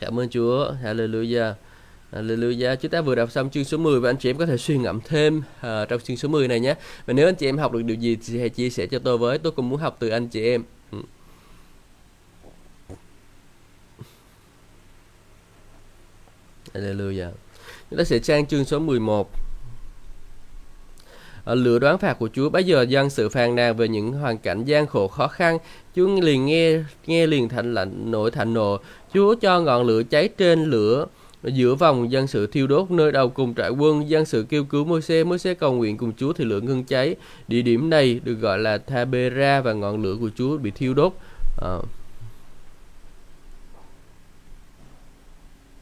[0.00, 0.72] Cảm ơn Chúa.
[0.82, 1.52] Hallelujah.
[2.12, 2.76] Hallelujah.
[2.76, 4.78] Chúng ta vừa đọc xong chương số 10 và anh chị em có thể suy
[4.78, 6.74] ngẫm thêm uh, trong chương số 10 này nhé.
[7.06, 9.18] Và nếu anh chị em học được điều gì thì hãy chia sẻ cho tôi
[9.18, 9.38] với.
[9.38, 10.62] Tôi cũng muốn học từ anh chị em.
[10.92, 10.98] Ừ.
[16.74, 17.30] Hallelujah.
[17.90, 19.43] Chúng ta sẽ trang chương số 11
[21.44, 22.50] Ờ, lựa đoán phạt của Chúa.
[22.50, 25.58] Bây giờ dân sự phàn nàn về những hoàn cảnh gian khổ khó khăn,
[25.96, 28.78] Chúa liền nghe nghe liền thành lạnh nổi thành nộ.
[29.14, 31.06] Chúa cho ngọn lửa cháy trên lửa
[31.42, 32.90] giữa vòng dân sự thiêu đốt.
[32.90, 35.96] Nơi đầu cùng trại quân dân sự kêu cứu môi xe môi xe cầu nguyện
[35.96, 37.16] cùng chúa thì lửa ngưng cháy.
[37.48, 41.12] Địa điểm này được gọi là Thabera và ngọn lửa của chúa bị thiêu đốt.
[41.62, 41.76] À.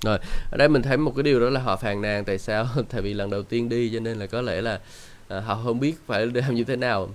[0.05, 0.19] rồi
[0.51, 2.25] ở đây mình thấy một cái điều đó là họ phàn nàn.
[2.25, 2.67] Tại sao?
[2.91, 4.81] Tại vì lần đầu tiên đi cho nên là có lẽ là
[5.33, 7.09] à, họ không biết phải làm như thế nào.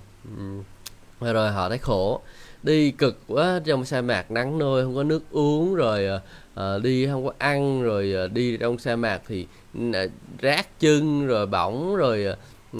[1.19, 1.33] Ừ.
[1.33, 2.21] rồi họ thấy khổ.
[2.63, 6.07] Đi cực quá trong sa mạc nắng nôi không có nước uống rồi
[6.55, 9.47] à, đi không có ăn rồi à, đi trong sa mạc thì
[9.93, 10.05] à,
[10.39, 12.35] rác chân rồi bỏng rồi à,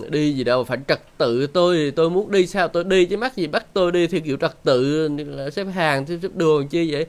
[0.10, 3.18] đi gì đâu phải trật tự tôi thì tôi muốn đi sao tôi đi chứ
[3.18, 5.10] mắc gì bắt tôi đi theo kiểu trật tự
[5.54, 7.06] xếp hàng xếp đường chi vậy.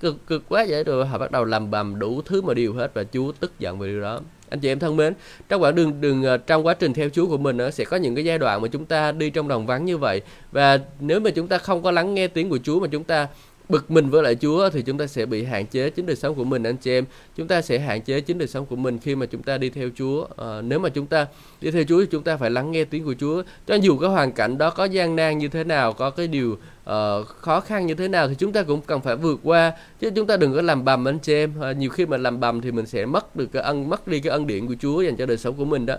[0.00, 0.84] Cực cực quá vậy.
[0.84, 3.78] Rồi họ bắt đầu làm bầm đủ thứ mà điều hết và chúa tức giận
[3.78, 4.20] về điều đó
[4.52, 5.14] anh chị em thân mến
[5.48, 8.14] trong quãng đường đường ờ, trong quá trình theo Chúa của mình sẽ có những
[8.14, 10.22] cái giai đoạn mà chúng ta đi trong đồng vắng như vậy.
[10.52, 13.28] Và nếu mà chúng ta không có lắng nghe tiếng của Chúa mà chúng ta
[13.68, 16.34] bực mình với lại Chúa thì chúng ta sẽ bị hạn chế chính đời sống
[16.34, 17.04] của mình anh chị em.
[17.36, 19.70] Chúng ta sẽ hạn chế chính đời sống của mình khi mà chúng ta đi
[19.70, 20.26] theo Chúa.
[20.36, 21.26] À, nếu mà chúng ta
[21.60, 23.42] đi theo Chúa thì chúng ta phải lắng nghe tiếng của Chúa.
[23.66, 26.58] Cho dù cái hoàn cảnh đó có gian nan như thế nào có cái điều
[26.90, 29.72] uh, khó khăn như thế nào thì chúng ta cũng cần phải vượt qua.
[30.00, 31.52] Chứ chúng ta đừng có làm bầm anh chị em.
[31.70, 34.20] Uh, nhiều khi mà làm bầm thì mình sẽ mất được cái ân mất đi
[34.20, 35.96] cái ân điển của Chúa dành cho đời sống của mình đó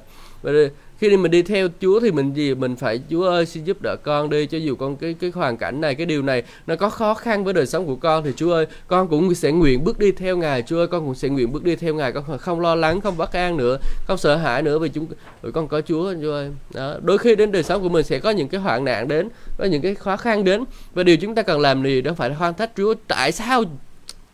[1.10, 2.56] khi mình đi theo Chúa thì mình gì?
[2.56, 4.46] Mình phải, Chúa ơi, xin giúp đỡ con đi.
[4.46, 7.44] Cho dù con, cái cái hoàn cảnh này, cái điều này nó có khó khăn
[7.44, 10.38] với đời sống của con thì Chúa ơi, con cũng sẽ nguyện bước đi theo
[10.38, 10.62] Ngài.
[10.62, 12.12] Chúa ơi, con cũng sẽ nguyện bước đi theo Ngài.
[12.12, 15.08] Con không lo lắng, không bất an nữa, không sợ hãi nữa vì chúng
[15.42, 16.52] vì con có Chúa Chúa ơi.
[16.74, 16.96] Đó.
[17.02, 19.66] đôi khi đến đời sống của mình sẽ có những cái hoạn nạn đến, có
[19.66, 20.64] những cái khó khăn đến.
[20.94, 22.94] Và điều chúng ta cần làm gì đó phải hoan thách Chúa.
[23.08, 23.64] Tại sao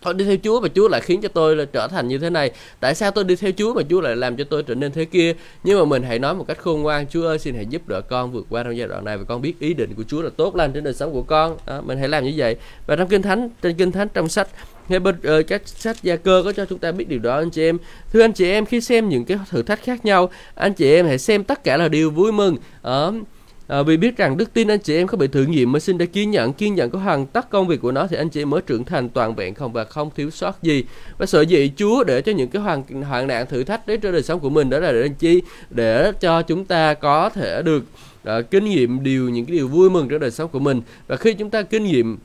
[0.01, 2.29] tôi đi theo Chúa và Chúa lại khiến cho tôi là trở thành như thế
[2.29, 2.51] này.
[2.79, 5.05] Tại sao tôi đi theo Chúa mà Chúa lại làm cho tôi trở nên thế
[5.05, 5.33] kia?
[5.63, 8.01] Nhưng mà mình hãy nói một cách khôn ngoan Chúa ơi xin hãy giúp đỡ
[8.01, 10.29] con vượt qua trong giai đoạn này và con biết ý định của Chúa là
[10.37, 11.57] tốt lành trên đời sống của con.
[11.65, 12.55] À, mình hãy làm như vậy.
[12.87, 14.47] Và trong kinh thánh trên kinh thánh trong sách
[14.89, 17.63] hay ờ, các sách gia cơ có cho chúng ta biết điều đó anh chị
[17.63, 17.77] em.
[18.13, 21.07] Thưa anh chị em khi xem những cái thử thách khác nhau anh chị em
[21.07, 22.57] hãy xem tất cả là điều vui mừng.
[22.81, 23.27] Ở uh,
[23.69, 25.97] À, vì biết rằng đức tin anh chị em không bị thử nghiệm mới xin
[25.97, 28.41] để kiên nhẫn, kiên nhẫn có hoàn tất công việc của nó thì anh chị
[28.41, 30.83] em mới trưởng thành toàn vẹn không và không thiếu sót gì.
[31.17, 34.11] Và sợ dị Chúa để cho những cái hoàn hoạn nạn thử thách đến trong
[34.11, 37.61] đời sống của mình đó là để anh chi để cho chúng ta có thể
[37.61, 37.83] được
[38.29, 41.15] uh, kinh nghiệm điều những cái điều vui mừng trong đời sống của mình và
[41.15, 42.17] khi chúng ta kinh nghiệm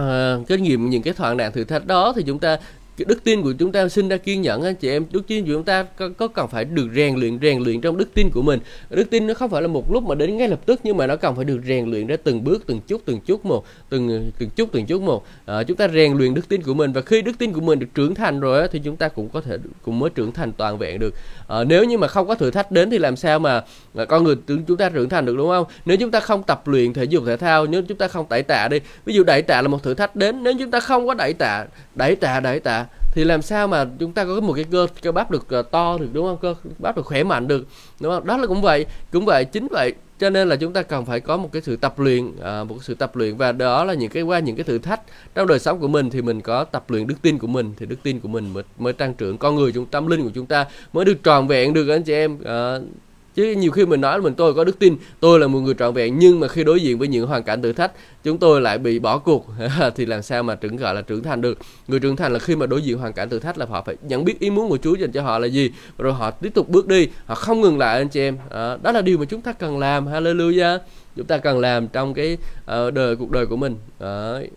[0.00, 2.58] uh, kinh nghiệm những cái hoạn nạn thử thách đó thì chúng ta
[3.04, 5.52] đức tin của chúng ta sinh ra kiên nhẫn anh chị em đức tin của
[5.52, 8.42] chúng ta có, có cần phải được rèn luyện rèn luyện trong đức tin của
[8.42, 8.60] mình.
[8.90, 11.06] Đức tin nó không phải là một lúc mà đến ngay lập tức nhưng mà
[11.06, 14.30] nó cần phải được rèn luyện ra từng bước từng chút từng chút một từng
[14.38, 15.26] từng chút từng chút một.
[15.46, 17.78] À, chúng ta rèn luyện đức tin của mình và khi đức tin của mình
[17.78, 20.78] được trưởng thành rồi thì chúng ta cũng có thể cũng mới trưởng thành toàn
[20.78, 21.14] vẹn được.
[21.48, 23.62] À, nếu như mà không có thử thách đến thì làm sao mà,
[23.94, 25.64] mà con người chúng ta trưởng thành được đúng không?
[25.84, 28.42] Nếu chúng ta không tập luyện thể dục thể thao nếu chúng ta không đẩy
[28.42, 31.06] tạ đi ví dụ đẩy tạ là một thử thách đến nếu chúng ta không
[31.06, 34.52] có đẩy tạ đẩy tạ đẩy tạ thì làm sao mà chúng ta có một
[34.52, 36.54] cái cơ cơ bắp được ờ, to được đúng không cơ?
[36.78, 37.66] Bắp được khỏe mạnh được
[38.00, 38.26] đúng không?
[38.26, 39.94] Đó là cũng vậy cũng vậy chính vậy.
[40.18, 42.74] Cho nên là chúng ta cần phải có một cái sự tập luyện à, một
[42.74, 43.36] cái sự tập luyện.
[43.36, 45.00] Và đó là những cái qua những cái thử thách
[45.34, 47.86] trong đời sống của mình thì mình có tập luyện đức tin của mình thì
[47.86, 49.38] đức tin của mình mới, mới tăng trưởng.
[49.38, 52.12] Con người chúng tâm linh của chúng ta mới được tròn vẹn được anh chị
[52.12, 52.38] em.
[52.44, 52.78] À,
[53.38, 55.74] chứ nhiều khi mình nói là mình tôi có đức tin tôi là một người
[55.78, 57.92] trọn vẹn nhưng mà khi đối diện với những hoàn cảnh thử thách
[58.24, 59.46] chúng tôi lại bị bỏ cuộc.
[59.96, 61.58] Thì làm sao mà trưởng gọi là trưởng thành được?
[61.88, 63.96] Người trưởng thành là khi mà đối diện hoàn cảnh thử thách là họ phải
[64.02, 66.68] nhận biết ý muốn của Chúa dành cho họ là gì rồi họ tiếp tục
[66.68, 68.36] bước đi họ không ngừng lại anh chị em.
[68.50, 70.06] À, đó là điều mà chúng ta cần làm.
[70.06, 70.78] Hallelujah.
[71.16, 73.76] Chúng ta cần làm trong cái uh, đời cuộc đời của mình.
[74.00, 74.50] Đấy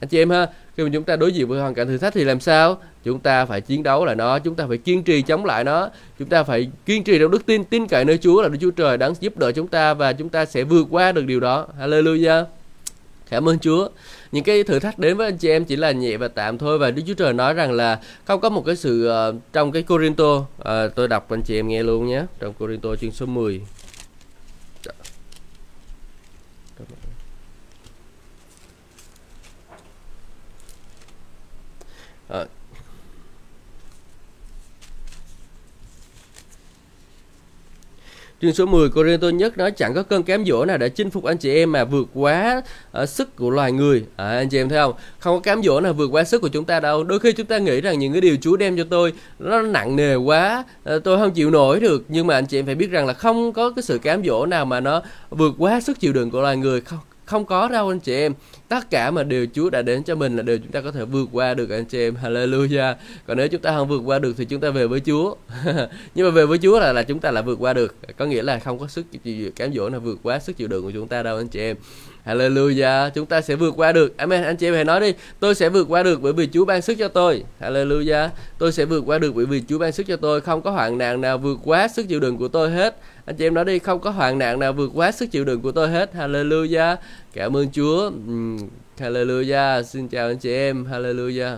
[0.00, 2.14] anh chị em ha khi mà chúng ta đối diện với hoàn cảnh thử thách
[2.14, 5.22] thì làm sao chúng ta phải chiến đấu lại nó chúng ta phải kiên trì
[5.22, 8.42] chống lại nó chúng ta phải kiên trì trong đức tin tin cậy nơi Chúa
[8.42, 11.12] là Đức Chúa Trời đang giúp đỡ chúng ta và chúng ta sẽ vượt qua
[11.12, 12.44] được điều đó Hallelujah
[13.30, 13.88] Cảm ơn Chúa.
[14.32, 16.78] Những cái thử thách đến với anh chị em chỉ là nhẹ và tạm thôi
[16.78, 19.82] và Đức Chúa Trời nói rằng là không có một cái sự uh, trong cái
[19.82, 20.46] Corinto uh,
[20.94, 22.22] tôi đọc anh chị em nghe luôn nhé.
[22.38, 23.60] Trong Corinto chương số 10.
[32.28, 32.44] À,
[38.42, 41.24] Chương số 10 Corinto nhất nói chẳng có cơn cám dỗ nào để chinh phục
[41.24, 42.62] anh chị em mà vượt quá
[43.02, 44.04] uh, sức của loài người.
[44.16, 44.92] À, anh chị em thấy không?
[45.18, 47.04] Không có cám dỗ nào vượt quá sức của chúng ta đâu.
[47.04, 49.96] Đôi khi chúng ta nghĩ rằng những cái điều Chúa đem cho tôi nó nặng
[49.96, 52.04] nề quá, uh, tôi không chịu nổi được.
[52.08, 54.46] Nhưng mà anh chị em phải biết rằng là không có cái sự cám dỗ
[54.46, 56.80] nào mà nó vượt quá sức chịu đựng của loài người.
[56.80, 56.98] Không,
[57.28, 58.34] không có đâu anh chị em.
[58.68, 61.04] Tất cả mà điều Chúa đã đến cho mình là điều chúng ta có thể
[61.04, 62.16] vượt qua được anh chị em.
[62.22, 62.94] Hallelujah.
[63.26, 65.34] Còn nếu chúng ta không vượt qua được thì chúng ta về với Chúa.
[66.14, 67.94] Nhưng mà về với Chúa là là chúng ta là vượt qua được.
[68.16, 69.06] Có nghĩa là không có sức
[69.56, 71.76] cám dỗ nào vượt quá sức chịu đựng của chúng ta đâu anh chị em.
[72.26, 73.10] Hallelujah.
[73.10, 74.16] Chúng ta sẽ vượt qua được.
[74.16, 74.42] Amen.
[74.42, 75.12] Anh chị em hãy nói đi.
[75.40, 77.44] Tôi sẽ vượt qua được bởi vì Chúa ban sức cho tôi.
[77.60, 78.28] Hallelujah.
[78.58, 80.40] Tôi sẽ vượt qua được bởi vì Chúa ban sức cho tôi.
[80.40, 82.96] Không có hoạn nạn nào vượt quá sức chịu đựng của tôi hết
[83.28, 85.60] anh chị em nói đi, không có hoạn nạn nào vượt quá sức chịu đựng
[85.60, 86.14] của tôi hết.
[86.14, 86.96] Hallelujah.
[87.32, 88.10] Cảm ơn chúa.
[88.98, 89.82] Hallelujah.
[89.82, 90.84] Xin chào anh chị em.
[90.84, 91.56] Hallelujah.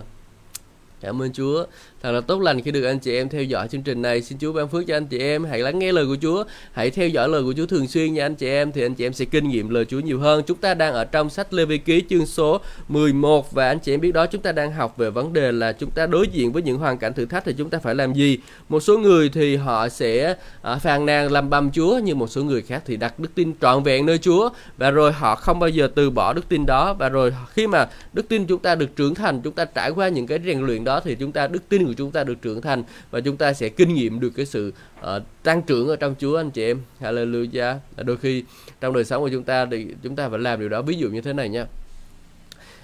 [1.01, 1.65] Cảm ơn chúa.
[2.03, 4.21] Thật là tốt lành khi được anh chị em theo dõi chương trình này.
[4.21, 5.43] Xin Chúa ban phước cho anh chị em.
[5.43, 6.43] Hãy lắng nghe lời của Chúa.
[6.71, 8.71] Hãy theo dõi lời của Chúa thường xuyên nha anh chị em.
[8.71, 10.43] Thì anh chị em sẽ kinh nghiệm lời Chúa nhiều hơn.
[10.47, 13.51] Chúng ta đang ở trong sách Lê Vi Ký chương số 11.
[13.51, 15.91] Và anh chị em biết đó chúng ta đang học về vấn đề là chúng
[15.91, 18.37] ta đối diện với những hoàn cảnh thử thách thì chúng ta phải làm gì.
[18.69, 21.99] Một số người thì họ sẽ à, phàn nàn làm bầm Chúa.
[22.03, 24.49] Nhưng một số người khác thì đặt đức tin trọn vẹn nơi Chúa.
[24.77, 26.93] Và rồi họ không bao giờ từ bỏ đức tin đó.
[26.93, 30.07] Và rồi khi mà đức tin chúng ta được trưởng thành, chúng ta trải qua
[30.07, 32.61] những cái rèn luyện đó thì chúng ta đức tin người chúng ta được trưởng
[32.61, 35.07] thành và chúng ta sẽ kinh nghiệm được cái sự uh,
[35.43, 36.81] tăng trưởng ở trong Chúa anh chị em.
[37.01, 37.77] Hallelujah.
[37.97, 38.43] Đôi khi
[38.81, 40.81] trong đời sống của chúng ta thì chúng ta phải làm điều đó.
[40.81, 41.65] Ví dụ như thế này nha.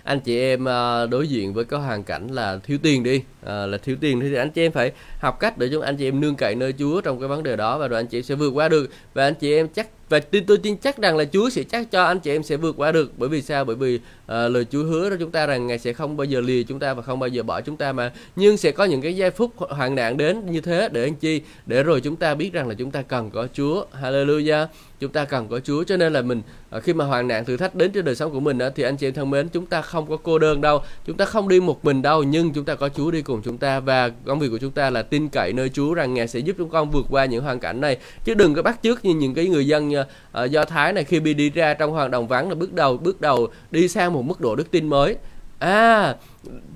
[0.04, 3.16] Anh chị em uh, đối diện với cái hoàn cảnh là thiếu tiền đi.
[3.18, 6.08] Uh, là thiếu tiền thì anh chị em phải học cách để chúng anh chị
[6.08, 8.24] em nương cậy nơi Chúa trong cái vấn đề đó và rồi anh chị em
[8.24, 8.90] sẽ vượt qua được.
[9.14, 11.92] Và anh chị em chắc và tin tôi tin chắc rằng là Chúa sẽ chắc
[11.92, 13.12] cho anh chị em sẽ vượt qua được.
[13.18, 13.66] Bởi vì sao?
[13.66, 16.42] Bởi vì uh, lời Chúa hứa cho chúng ta rằng ngài sẽ không bao giờ
[16.42, 18.12] lìa chúng ta và không bao giờ bỏ chúng ta mà.
[18.36, 21.42] Nhưng sẽ có những cái giây phút hoạn nạn đến như thế để anh chi?
[21.66, 23.86] Để rồi chúng ta biết rằng là chúng ta cần có Chúa.
[24.02, 24.68] Hallelujah.
[25.00, 25.84] Chúng ta cần có Chúa.
[25.84, 26.42] Cho nên là mình
[26.78, 28.84] uh, khi mà hoạn nạn thử thách đến trên đời sống của mình đó thì
[28.84, 30.82] anh chị em thân mến chúng ta không có cô đơn đâu.
[31.06, 33.58] Chúng ta không đi một mình đâu nhưng chúng ta có Chúa đi cùng chúng
[33.58, 33.80] ta.
[33.80, 36.56] Và công việc của chúng ta là tin cậy nơi Chúa rằng ngài sẽ giúp
[36.58, 37.98] chúng con vượt qua những hoàn cảnh này.
[38.24, 41.20] Chứ đừng có bắt chước như những cái người dân uh, do thái này khi
[41.20, 44.22] bị đi ra trong hoạt động vắng là bước đầu bước đầu đi sang một
[44.22, 45.16] mức độ đức tin mới.
[45.60, 46.16] À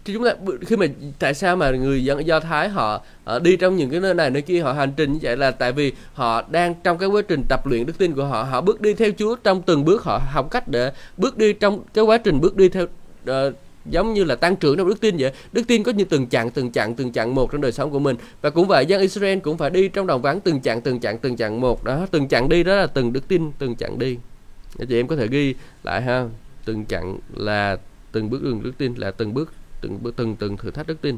[0.05, 0.31] chúng ta
[0.62, 0.86] khi mà
[1.19, 3.01] tại sao mà người dân do thái họ
[3.36, 5.51] uh, đi trong những cái nơi này nơi kia họ hành trình như vậy là
[5.51, 8.62] tại vì họ đang trong cái quá trình tập luyện đức tin của họ họ
[8.62, 12.03] bước đi theo chúa trong từng bước họ học cách để bước đi trong cái
[12.03, 12.84] quá trình bước đi theo
[13.29, 13.53] uh,
[13.85, 15.31] giống như là tăng trưởng trong đức tin vậy.
[15.51, 17.99] Đức tin có như từng chặng từng chặng từng chặng một trong đời sống của
[17.99, 18.15] mình.
[18.41, 21.19] Và cũng vậy, dân Israel cũng phải đi trong đồng vắng từng chặng từng chặng
[21.19, 21.83] từng chặng một.
[21.83, 24.17] Đó, từng chặng đi đó là từng đức tin, từng chặng đi.
[24.89, 26.25] Chị em có thể ghi lại ha.
[26.65, 27.77] Từng chặng là
[28.11, 31.01] từng bước đường đức tin, là từng bước từng bước, từng từng thử thách đức
[31.01, 31.17] tin.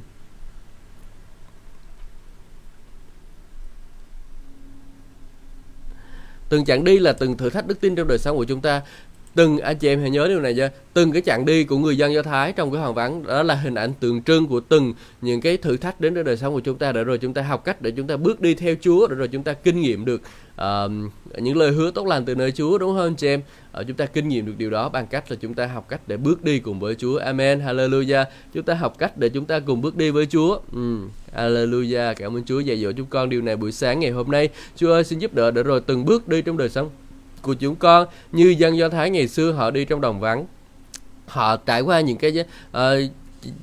[6.50, 8.82] Từng chặng đi là từng thử thách đức tin trong đời sống của chúng ta
[9.36, 10.70] từng anh chị em hãy nhớ điều này nha.
[10.94, 13.56] Từng cái chặng đi của người dân do thái trong cái hoàng vắng đó là
[13.56, 16.60] hình ảnh tượng trưng của từng những cái thử thách đến với đời sống của
[16.60, 16.92] chúng ta.
[16.92, 19.28] Để rồi chúng ta học cách để chúng ta bước đi theo chúa để rồi
[19.28, 20.22] chúng ta kinh nghiệm được
[20.62, 20.92] uh,
[21.38, 23.42] những lời hứa tốt lành từ nơi chúa đúng không chị em?
[23.80, 26.02] Uh, chúng ta kinh nghiệm được điều đó bằng cách là chúng ta học cách
[26.08, 27.18] để bước đi cùng với chúa.
[27.18, 27.60] Amen.
[27.60, 28.26] Hallelujah.
[28.54, 30.60] Chúng ta học cách để chúng ta cùng bước đi với chúa.
[30.74, 31.10] Um.
[31.36, 32.14] hallelujah.
[32.14, 34.50] Cảm ơn chúa dạy dỗ chúng con điều này buổi sáng ngày hôm nay.
[34.76, 36.90] Chúa ơi xin giúp đỡ để rồi từng bước đi trong đời sống
[37.44, 40.46] của chúng con như dân do thái ngày xưa họ đi trong đồng vắng.
[41.28, 42.80] Họ trải qua những cái uh,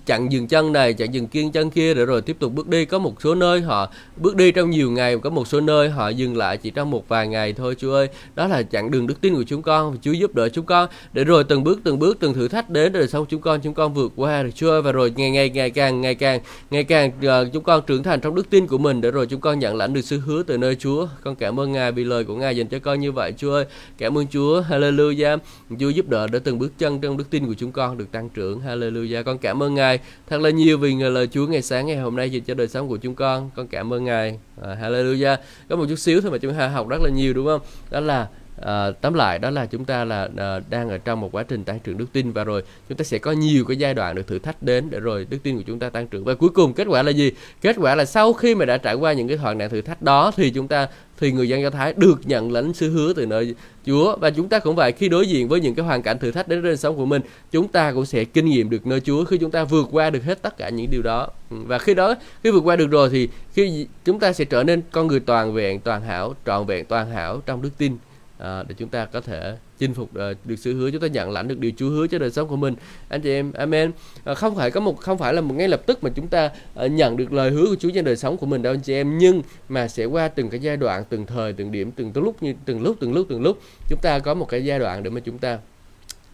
[0.06, 2.84] chặn dừng chân này chặn dừng kiên chân kia để rồi tiếp tục bước đi.
[2.84, 6.08] Có một số nơi họ bước đi trong nhiều ngày có một số nơi họ
[6.08, 8.08] dừng lại chỉ trong một vài ngày thôi Chúa ơi.
[8.34, 11.24] Đó là chặng đường đức tin của chúng con Chúa giúp đỡ chúng con để
[11.24, 13.94] rồi từng bước từng bước từng thử thách đến rồi sau chúng con chúng con
[13.94, 14.82] vượt qua được Chúa ơi.
[14.82, 16.40] Và rồi ngày ngày ngày càng ngày càng
[16.70, 19.40] ngày càng uh, chúng con trưởng thành trong đức tin của mình để rồi chúng
[19.40, 21.06] con nhận lãnh được sự hứa từ nơi Chúa.
[21.24, 23.64] Con cảm ơn Ngài vì lời của Ngài dành cho con như vậy Chúa ơi.
[23.98, 24.62] Cảm ơn Chúa.
[24.70, 25.38] Hallelujah.
[25.80, 28.28] Chúa giúp đỡ để từng bước chân trong đức tin của chúng con được tăng
[28.28, 28.60] trưởng.
[28.66, 29.22] Hallelujah.
[29.22, 29.98] Con cảm ơn Ngài.
[30.26, 32.88] Thật là nhiều vì lời Chúa ngày sáng ngày hôm nay dành cho đời sống
[32.88, 33.50] của chúng con.
[33.56, 34.38] Con cảm ơn Ngài.
[34.62, 35.36] À, Hallelujah.
[35.68, 37.60] Có một chút xíu thôi mà chúng ta học rất là nhiều đúng không?
[37.90, 38.28] Đó là
[38.60, 41.64] à, tóm lại đó là chúng ta là à, đang ở trong một quá trình
[41.64, 44.26] tăng trưởng đức tin và rồi chúng ta sẽ có nhiều cái giai đoạn được
[44.26, 46.24] thử thách đến để rồi đức tin của chúng ta tăng trưởng.
[46.24, 47.32] Và cuối cùng kết quả là gì?
[47.60, 50.02] Kết quả là sau khi mà đã trải qua những cái hoạn nạn thử thách
[50.02, 50.88] đó thì chúng ta
[51.20, 53.54] thì người dân do thái được nhận lãnh sứ hứa từ nơi
[53.86, 54.16] chúa.
[54.16, 56.48] Và chúng ta cũng vậy, khi đối diện với những cái hoàn cảnh thử thách
[56.48, 59.38] đến đời sống của mình, chúng ta cũng sẽ kinh nghiệm được nơi chúa khi
[59.38, 61.28] chúng ta vượt qua được hết tất cả những điều đó.
[61.50, 64.62] Ừ, và khi đó, khi vượt qua được rồi thì khi chúng ta sẽ trở
[64.62, 67.96] nên con người toàn vẹn, toàn hảo, trọn vẹn, toàn hảo trong đức tin
[68.40, 71.30] à, để chúng ta có thể chinh phục ờ, được sự hứa chúng ta nhận
[71.30, 72.74] lãnh được điều Chúa hứa cho đời sống của mình.
[73.08, 73.92] Anh chị em amen.
[74.24, 76.50] À, không phải có một không phải là một ngay lập tức mà chúng ta
[76.74, 78.94] à, nhận được lời hứa của Chúa trên đời sống của mình đâu anh chị
[78.94, 79.18] em.
[79.18, 82.54] Nhưng mà sẽ qua từng cái giai đoạn từng thời từng điểm từng lúc như
[82.64, 85.20] từng lúc từng lúc từng lúc chúng ta có một cái giai đoạn để mà
[85.20, 85.58] chúng ta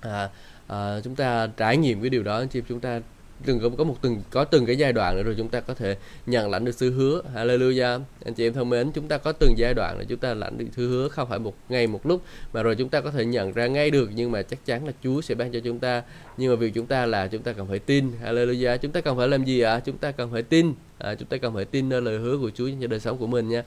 [0.01, 0.29] à,
[0.67, 2.65] à, chúng ta trải nghiệm cái điều đó anh chị em.
[2.69, 3.01] Chúng ta
[3.45, 5.75] từng có, có một từng có từng cái giai đoạn nữa rồi chúng ta có
[5.75, 5.97] thể
[6.27, 7.23] nhận lãnh được sự hứa.
[7.35, 8.01] Hallelujah.
[8.25, 10.59] Anh chị em thân mến chúng ta có từng giai đoạn để chúng ta lãnh
[10.59, 12.23] được thứ hứa không phải một ngày một lúc
[12.53, 14.93] mà rồi chúng ta có thể nhận ra ngay được nhưng mà chắc chắn là
[15.05, 16.03] Chúa sẽ ban cho chúng ta.
[16.37, 18.13] Nhưng mà việc chúng ta là chúng ta cần phải tin.
[18.25, 18.77] Hallelujah.
[18.77, 19.73] Chúng ta cần phải làm gì ạ?
[19.73, 19.81] À?
[19.81, 22.51] chúng ta cần phải tin à, chúng ta cần phải tin nơi lời hứa của
[22.55, 23.63] Chúa cho đời sống của mình nha.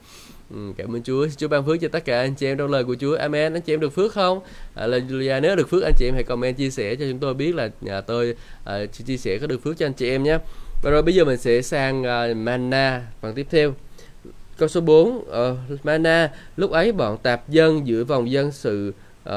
[0.50, 1.26] Ừ, cảm ơn Chúa.
[1.36, 3.16] Chúa ban phước cho tất cả anh chị em trong lời của Chúa.
[3.16, 3.52] Amen.
[3.52, 4.40] Anh chị em được phước không?
[4.74, 4.98] À, là
[5.40, 7.70] nếu được phước anh chị em hãy comment chia sẻ cho chúng tôi biết là
[7.80, 10.38] nhà tôi à, chia sẻ có được phước cho anh chị em nhé.
[10.82, 13.74] Và rồi bây giờ mình sẽ sang à, uh, Mana phần tiếp theo.
[14.58, 18.92] Câu số 4 uh, ờ, Mana lúc ấy bọn tạp dân giữa vòng dân sự
[19.28, 19.32] uh,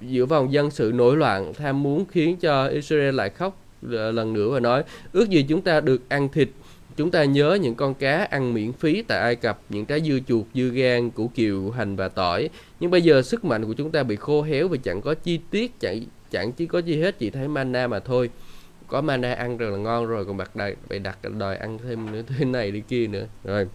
[0.00, 4.32] giữa vòng dân sự nổi loạn tham muốn khiến cho Israel lại khóc uh, lần
[4.32, 4.82] nữa và nói
[5.12, 6.48] ước gì chúng ta được ăn thịt
[6.96, 10.18] Chúng ta nhớ những con cá ăn miễn phí tại Ai Cập, những trái dưa
[10.28, 12.48] chuột, dưa gan, củ kiệu, hành và tỏi.
[12.80, 15.40] Nhưng bây giờ sức mạnh của chúng ta bị khô héo vì chẳng có chi
[15.50, 18.30] tiết, chẳng chẳng chỉ có gì hết, chỉ thấy mana mà thôi.
[18.86, 22.12] Có mana ăn rất là ngon rồi, còn bạc đại bày đặt đòi ăn thêm
[22.12, 23.26] nữa thế này đi kia nữa.
[23.44, 23.68] Rồi.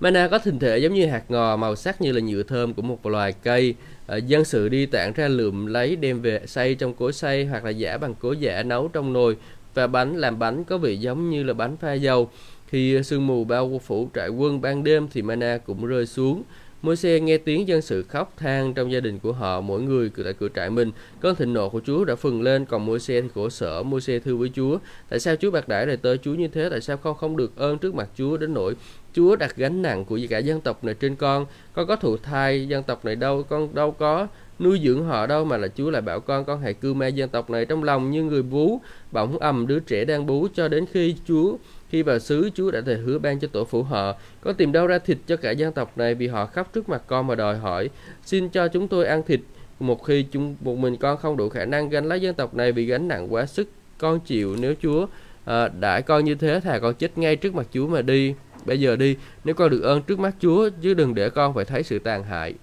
[0.00, 2.82] Mana có hình thể giống như hạt ngò, màu sắc như là nhựa thơm của
[2.82, 3.74] một loài cây.
[4.06, 7.64] À, dân sự đi tản ra lượm lấy đem về xay trong cối xay hoặc
[7.64, 9.36] là giả bằng cối giả nấu trong nồi
[9.74, 12.30] và bánh làm bánh có vị giống như là bánh pha dầu.
[12.66, 16.42] Khi sương mù bao phủ trại quân ban đêm thì mana cũng rơi xuống.
[16.82, 20.32] Môi-se nghe tiếng dân sự khóc than trong gia đình của họ, mỗi người tại
[20.32, 20.90] cửa trại mình.
[21.20, 23.82] Cơn thịnh nộ của Chúa đã phừng lên, còn Môi-se thì khổ sở.
[23.82, 24.78] Môi-se thưa với Chúa,
[25.08, 26.68] tại sao Chúa bạc đãi lại tới Chúa như thế?
[26.70, 28.74] Tại sao con không được ơn trước mặt Chúa đến nỗi
[29.12, 31.46] Chúa đặt gánh nặng của cả dân tộc này trên con?
[31.72, 34.26] Con có thụ thai dân tộc này đâu, con đâu có
[34.60, 37.28] nuôi dưỡng họ đâu mà là Chúa lại bảo con con hãy cưu mang dân
[37.28, 38.80] tộc này trong lòng như người bú
[39.12, 41.56] bỗng ầm đứa trẻ đang bú cho đến khi Chúa
[41.90, 44.14] khi vào xứ Chúa đã thề hứa ban cho tổ phụ họ.
[44.40, 47.02] Con tìm đâu ra thịt cho cả dân tộc này vì họ khóc trước mặt
[47.06, 47.90] con mà đòi hỏi
[48.24, 49.40] xin cho chúng tôi ăn thịt.
[49.80, 52.72] Một khi chúng một mình con không đủ khả năng gánh lấy dân tộc này
[52.72, 53.68] vì gánh nặng quá sức
[53.98, 55.06] con chịu nếu Chúa
[55.44, 58.34] à, đã con như thế thà con chết ngay trước mặt Chúa mà đi.
[58.64, 61.64] Bây giờ đi nếu con được ơn trước mắt Chúa chứ đừng để con phải
[61.64, 62.54] thấy sự tàn hại.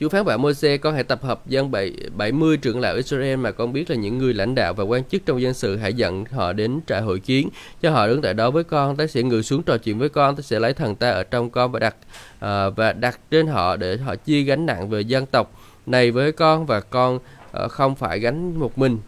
[0.00, 1.70] Chúa phán bảo Môi-se con hãy tập hợp dân
[2.16, 5.26] 70 trưởng lão Israel mà con biết là những người lãnh đạo và quan chức
[5.26, 7.48] trong dân sự hãy dẫn họ đến trại hội kiến.
[7.82, 10.36] Cho họ đứng tại đó với con ta sẽ ngự xuống trò chuyện với con
[10.36, 11.96] ta sẽ lấy thần ta ở trong con và đặt
[12.34, 16.32] uh, và đặt trên họ để họ chia gánh nặng về dân tộc này với
[16.32, 17.16] con và con
[17.64, 18.98] uh, không phải gánh một mình.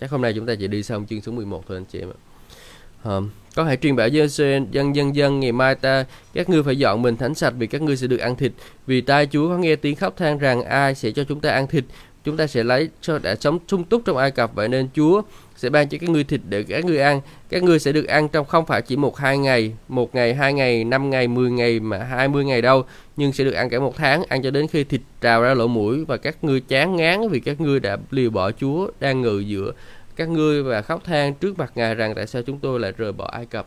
[0.00, 2.10] Chắc hôm nay chúng ta chỉ đi xong chương số 11 thôi anh chị em
[2.10, 2.23] ạ
[3.04, 3.20] à,
[3.54, 4.28] có hãy truyền bảo dân
[4.70, 7.82] dân dân dân ngày mai ta các ngươi phải dọn mình thánh sạch vì các
[7.82, 8.52] ngươi sẽ được ăn thịt.
[8.86, 11.66] Vì tai Chúa có nghe tiếng khóc than rằng ai sẽ cho chúng ta ăn
[11.66, 11.84] thịt
[12.24, 14.54] chúng ta sẽ lấy cho đã sống sung túc trong Ai Cập.
[14.54, 15.22] Vậy nên Chúa
[15.56, 17.20] sẽ ban cho các ngươi thịt để các ngươi ăn.
[17.48, 20.52] Các ngươi sẽ được ăn trong không phải chỉ một hai ngày một ngày hai
[20.52, 22.84] ngày năm ngày mười ngày mà hai mươi ngày đâu
[23.16, 25.66] nhưng sẽ được ăn cả một tháng ăn cho đến khi thịt trào ra lỗ
[25.66, 29.38] mũi và các ngươi chán ngán vì các ngươi đã liều bỏ Chúa đang ngự
[29.38, 29.72] giữa
[30.16, 33.12] các ngươi và khóc than trước mặt Ngài rằng tại sao chúng tôi lại rời
[33.12, 33.66] bỏ Ai Cập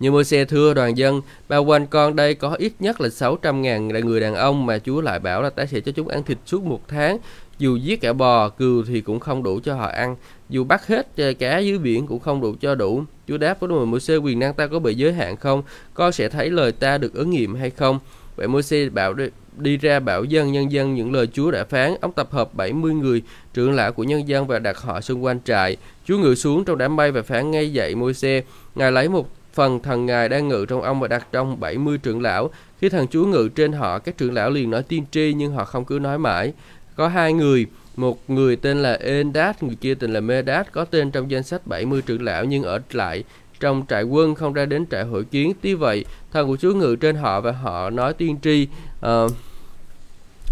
[0.00, 3.62] như môi xe thưa đoàn dân, bao quanh con đây có ít nhất là 600
[3.62, 6.38] ngàn người đàn ông mà Chúa lại bảo là ta sẽ cho chúng ăn thịt
[6.46, 7.18] suốt một tháng.
[7.58, 10.16] Dù giết cả bò, cừu thì cũng không đủ cho họ ăn.
[10.48, 13.02] Dù bắt hết ờ, cá dưới biển cũng không đủ cho đủ.
[13.28, 15.62] Chúa đáp với môi xe quyền năng ta có bị giới hạn không?
[15.94, 17.98] Con sẽ thấy lời ta được ứng nghiệm hay không?
[18.36, 19.14] Vậy môi xe bảo
[19.56, 21.94] đi ra bảo dân nhân dân những lời Chúa đã phán.
[22.00, 23.22] Ông tập hợp 70 người
[23.54, 25.76] trưởng lão của nhân dân và đặt họ xung quanh trại.
[26.06, 28.42] Chúa ngự xuống trong đám mây và phán ngay dậy môi xe.
[28.74, 32.22] Ngài lấy một phần thần ngài đang ngự trong ông và đặt trong 70 trưởng
[32.22, 32.50] lão.
[32.80, 35.64] Khi thần Chúa ngự trên họ, các trưởng lão liền nói tiên tri nhưng họ
[35.64, 36.52] không cứ nói mãi.
[36.96, 41.10] Có hai người, một người tên là Endad, người kia tên là Medad, có tên
[41.10, 43.24] trong danh sách 70 trưởng lão nhưng ở lại
[43.60, 45.52] trong trại quân không ra đến trại hội kiến.
[45.62, 48.68] Tuy vậy, thần của Chúa ngự trên họ và họ nói tiên tri
[49.04, 49.28] Ờ,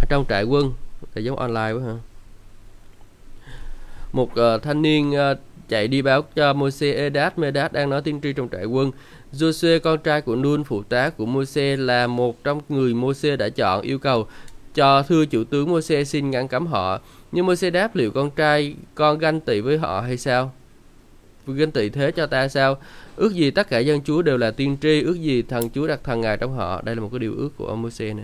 [0.00, 0.72] ở trong trại quân.
[1.14, 1.94] thì giống online quá hả?
[4.12, 5.38] Một uh, thanh niên uh,
[5.68, 8.90] chạy đi báo cho Moses Edat Medat đang nói tiên tri trong trại quân.
[9.32, 13.48] Joshua con trai của Nun phụ tá của Moses là một trong người Moses đã
[13.48, 14.26] chọn yêu cầu
[14.74, 17.00] cho thưa chủ tướng Moses xin ngăn cấm họ.
[17.32, 20.52] Nhưng Moses đáp liệu con trai con ganh tị với họ hay sao?
[21.46, 22.78] Ganh tị thế cho ta sao?
[23.16, 26.00] Ước gì tất cả dân Chúa đều là tiên tri, ước gì thần Chúa đặt
[26.04, 26.82] thần ngài trong họ.
[26.82, 28.22] Đây là một cái điều ước của ông Moses nè.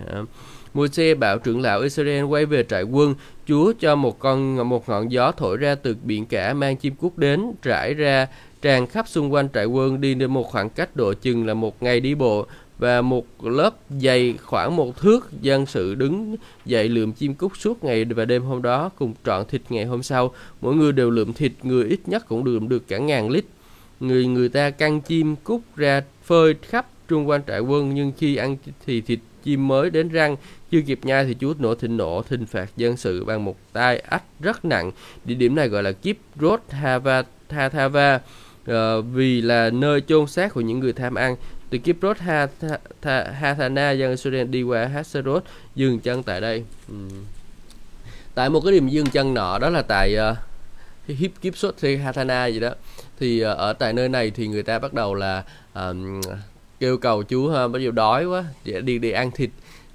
[0.75, 3.15] Môi-se bảo trưởng lão Israel quay về trại quân,
[3.47, 7.17] Chúa cho một con một ngọn gió thổi ra từ biển cả mang chim cút
[7.17, 8.27] đến, trải ra
[8.63, 11.83] tràn khắp xung quanh trại quân đi đến một khoảng cách độ chừng là một
[11.83, 12.47] ngày đi bộ
[12.79, 17.85] và một lớp dày khoảng một thước dân sự đứng dậy lượm chim cút suốt
[17.85, 21.33] ngày và đêm hôm đó cùng trọn thịt ngày hôm sau mỗi người đều lượm
[21.33, 23.45] thịt người ít nhất cũng lượm được cả ngàn lít
[24.01, 28.37] người người ta căng chim cút ra phơi khắp trung quanh trại quân nhưng khi
[28.37, 30.37] ăn thì thịt chim mới đến răng
[30.71, 33.99] chưa kịp nhai thì Chúa nổ thịnh nộ thình phạt dân sự bằng một tay
[33.99, 34.93] ách rất nặng.
[35.25, 38.21] Địa điểm này gọi là Kiếp Rốt Hava Thava
[38.71, 38.75] uh,
[39.13, 41.37] vì là nơi chôn xác của những người tham ăn.
[41.71, 42.19] Từ Kiếp Rốt
[43.33, 45.45] Hathana dân Israel đi qua Haserot
[45.75, 46.65] dừng chân tại đây.
[46.93, 47.25] uhm.
[48.35, 50.37] Tại một cái điểm dừng chân nọ đó là tại uh,
[51.19, 51.75] hiếp Kiếp Rốt
[52.05, 52.75] Hathana gì đó.
[53.19, 55.45] Thì ờ, ở tại nơi này thì người ta bắt đầu là
[55.75, 56.21] um,
[56.81, 59.51] kêu cầu chú ha, bắt đầu đói quá, để đi đi ăn thịt.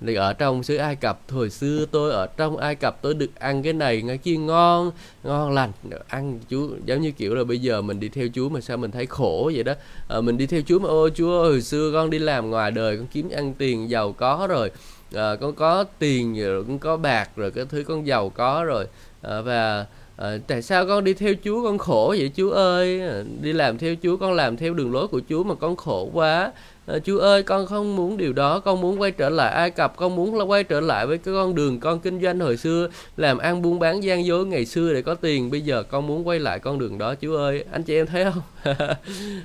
[0.06, 3.40] Thì ở trong xứ Ai Cập hồi xưa tôi ở trong Ai Cập tôi được
[3.40, 4.92] ăn cái này cái kia ngon
[5.24, 5.72] ngon lành.
[6.08, 8.92] Ăn chú giống như kiểu là bây giờ mình đi theo Chúa mà sao mình
[8.92, 9.74] thấy khổ vậy đó.
[10.10, 12.98] À, mình đi theo Chúa mà ôi Chúa hồi xưa con đi làm ngoài đời
[12.98, 14.72] con kiếm ăn tiền giàu có rồi.
[15.14, 18.86] À, con có tiền rồi con có bạc rồi cái thứ con giàu có rồi.
[19.22, 19.86] À, và
[20.18, 23.02] à, tại sao con đi theo Chúa con khổ vậy Chúa ơi?
[23.02, 26.10] Ờ, đi làm theo Chúa con làm theo đường lối của Chúa mà con khổ
[26.14, 26.52] quá.
[26.88, 29.96] À, Chúa ơi con không muốn điều đó con muốn quay trở lại Ai Cập
[29.96, 32.88] con muốn là quay trở lại với cái con đường con kinh doanh hồi xưa
[33.18, 35.52] làm ăn buôn bán gian dối ngày xưa để có tiền.
[35.52, 37.64] Bây giờ con muốn quay lại con đường đó Chúa ơi.
[37.72, 38.76] Anh chị em thấy không?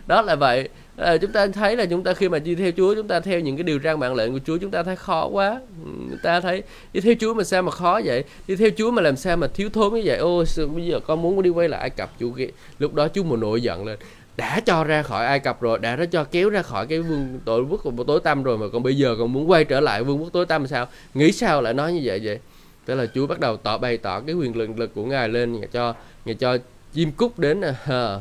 [0.07, 2.95] Đó là vậy à, chúng ta thấy là chúng ta khi mà đi theo Chúa
[2.95, 5.27] chúng ta theo những cái điều răn mạng lệnh của Chúa chúng ta thấy khó
[5.27, 5.61] quá.
[5.85, 8.25] Ừ, chúng ta thấy đi theo Chúa mà sao mà khó vậy?
[8.49, 10.17] Đi theo Chúa mà làm sao mà thiếu thốn như vậy?
[10.17, 10.45] Ô
[10.75, 12.31] bây giờ con muốn đi quay lại Ai Cập Chúa
[12.79, 13.99] lúc đó Chúa một nổi giận lên.
[14.37, 17.41] Đã cho ra khỏi Ai Cập rồi đã đã cho kéo ra khỏi cái vương
[17.45, 20.03] tội quốc của tối tăm rồi mà còn bây giờ còn muốn quay trở lại
[20.05, 20.87] vương quốc tối tăm sao?
[21.15, 22.39] Nghĩ sao lại nói như vậy vậy?
[22.85, 25.61] Tức là Chúa bắt đầu tỏ bày tỏ cái quyền lực lực của ngài lên
[25.61, 25.95] ngài cho
[26.25, 26.57] ngài cho
[26.93, 28.21] chim cúc đến à,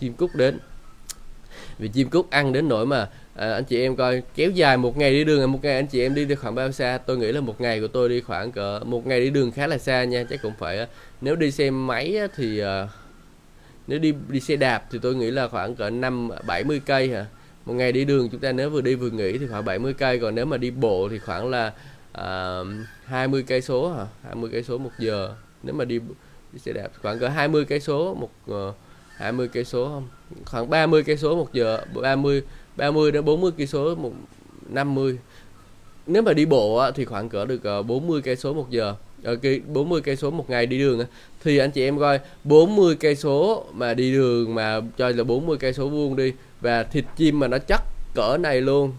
[0.00, 0.58] chim cúc đến
[1.78, 4.96] vì chim cút ăn đến nỗi mà à, anh chị em coi kéo dài một
[4.96, 6.98] ngày đi đường một ngày anh chị em đi được khoảng bao xa?
[6.98, 9.66] Tôi nghĩ là một ngày của tôi đi khoảng cỡ một ngày đi đường khá
[9.66, 10.86] là xa nha chắc cũng phải à,
[11.20, 12.88] nếu đi xe máy thì à,
[13.86, 17.26] nếu đi đi xe đạp thì tôi nghĩ là khoảng cỡ năm 70 cây hả?
[17.64, 20.18] Một ngày đi đường chúng ta nếu vừa đi vừa nghỉ thì khoảng 70 cây
[20.18, 21.72] còn nếu mà đi bộ thì khoảng là
[22.12, 22.66] à, uh,
[23.04, 24.06] 20 cây số hả?
[24.24, 25.34] 20 cây số một giờ.
[25.62, 26.00] Nếu mà đi,
[26.52, 28.74] đi xe đạp khoảng cỡ 20 cây số một uh,
[29.18, 30.08] 20 cây số không?
[30.44, 32.42] Khoảng 30 cây số một giờ 30
[32.76, 34.12] 30 đến 40 cây số một
[34.68, 35.18] 50
[36.06, 38.94] nếu mà đi bộ thì khoảng cỡ được ờ, 40 cây số một giờ.
[39.22, 41.04] Ở cái 40 cây số một ngày đi đường
[41.44, 45.56] thì anh chị em coi 40 cây số mà đi đường mà cho là 40
[45.60, 47.82] cây số vuông đi, và thịt chim mà nó chắc
[48.14, 48.92] cỡ này luôn.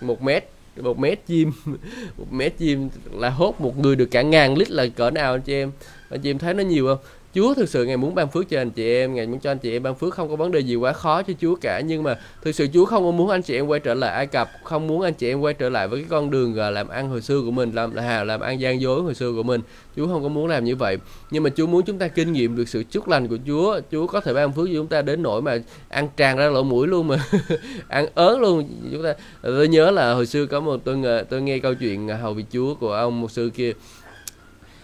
[0.00, 0.44] Một mét
[0.76, 1.52] một mét chim,
[2.18, 5.42] một mét chim là hốt một người được cả ngàn lít là cỡ nào anh
[5.42, 5.72] chị em?
[6.10, 6.98] Anh chị em thấy nó nhiều không?
[7.34, 9.58] Chúa thực sự ngài muốn ban phước cho anh chị em, ngài muốn cho anh
[9.58, 12.02] chị em ban phước không có vấn đề gì quá khó cho Chúa cả nhưng
[12.02, 14.50] mà thực sự Chúa không có muốn anh chị em quay trở lại Ai Cập,
[14.64, 17.22] không muốn anh chị em quay trở lại với cái con đường làm ăn hồi
[17.22, 19.60] xưa của mình, làm là làm ăn gian dối hồi xưa của mình.
[19.96, 20.98] Chúa không có muốn làm như vậy.
[21.30, 23.80] Nhưng mà Chúa muốn chúng ta kinh nghiệm được sự chúc lành của Chúa.
[23.92, 25.58] Chúa có thể ban phước cho chúng ta đến nỗi mà
[25.88, 27.16] ăn tràn ra lỗ mũi luôn mà
[27.88, 28.68] ăn ớn luôn.
[28.92, 30.96] Chúng ta tôi nhớ là hồi xưa có một tôi
[31.30, 33.72] tôi nghe câu chuyện hầu vị Chúa của ông một sư kia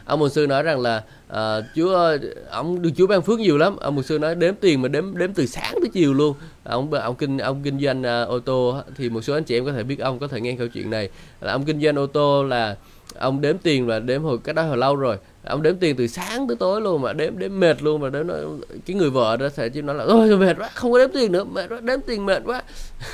[0.07, 1.03] ông mục sư nói rằng là
[1.33, 2.19] uh, chúa
[2.51, 3.77] ông được chúa ban phước nhiều lắm.
[3.77, 6.37] Ông mục sư nói đếm tiền mà đếm đếm từ sáng tới chiều luôn.
[6.65, 9.65] Ông ông kinh ông kinh doanh uh, ô tô thì một số anh chị em
[9.65, 11.09] có thể biết ông có thể nghe câu chuyện này.
[11.41, 12.77] Là ông kinh doanh ô tô là
[13.15, 15.17] ông đếm tiền và đếm hồi cái đó hồi lâu rồi.
[15.45, 18.27] Ông đếm tiền từ sáng tới tối luôn mà đếm đếm mệt luôn mà đếm
[18.27, 18.39] nói,
[18.87, 21.33] cái người vợ đó sẽ chỉ nói là ôi mệt quá không có đếm tiền
[21.33, 22.63] nữa mệt quá đếm tiền mệt quá.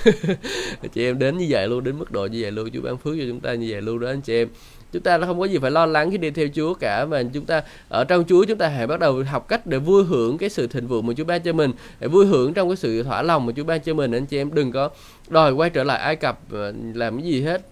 [0.92, 3.14] Chị em đến như vậy luôn đến mức độ như vậy luôn chú ban phước
[3.18, 4.48] cho chúng ta như vậy luôn đó anh chị em
[4.92, 7.44] chúng ta không có gì phải lo lắng khi đi theo Chúa cả, mà chúng
[7.44, 10.50] ta ở trong Chúa chúng ta hãy bắt đầu học cách để vui hưởng cái
[10.50, 13.22] sự thịnh vượng mà Chúa ban cho mình, để vui hưởng trong cái sự thỏa
[13.22, 14.12] lòng mà Chúa ban cho mình.
[14.12, 14.90] Anh chị em đừng có
[15.28, 17.62] đòi quay trở lại Ai Cập ờ, làm cái gì hết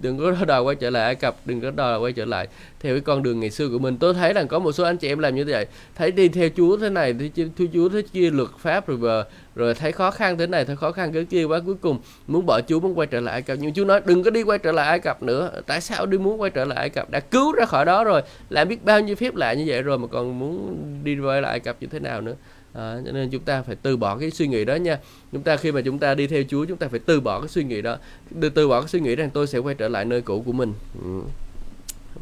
[0.00, 2.48] đừng có đòi quay trở lại Ai Cập, đừng có đòi quay trở lại.
[2.80, 4.96] Theo cái con đường ngày xưa của mình, tôi thấy rằng có một số anh
[4.96, 5.66] chị em làm như vậy.
[5.94, 9.24] Thấy đi theo Chúa thế này thì theo Chúa thế kia luật pháp rồi
[9.54, 12.46] rồi thấy khó khăn thế này, thấy khó khăn cái kia, quá cuối cùng muốn
[12.46, 13.58] bỏ Chúa, muốn quay trở lại Ai Cập.
[13.60, 15.50] Nhưng Chúa nói, đừng có đi quay trở lại Ai Cập nữa.
[15.66, 17.10] Tại sao đi muốn quay trở lại Ai Cập?
[17.10, 19.98] Đã cứu ra khỏi đó rồi, làm biết bao nhiêu phép lạ như vậy rồi
[19.98, 22.34] mà còn muốn đi quay lại Ai Cập như thế nào nữa
[22.76, 24.98] à, cho nên chúng ta phải từ bỏ cái suy nghĩ đó nha.
[25.32, 27.48] Chúng ta khi mà chúng ta đi theo Chúa chúng ta phải từ bỏ cái
[27.48, 27.96] suy nghĩ đó.
[28.40, 30.52] Từ từ bỏ cái suy nghĩ rằng tôi sẽ quay trở lại nơi cũ của
[30.52, 30.72] mình.
[31.04, 31.20] Ừ.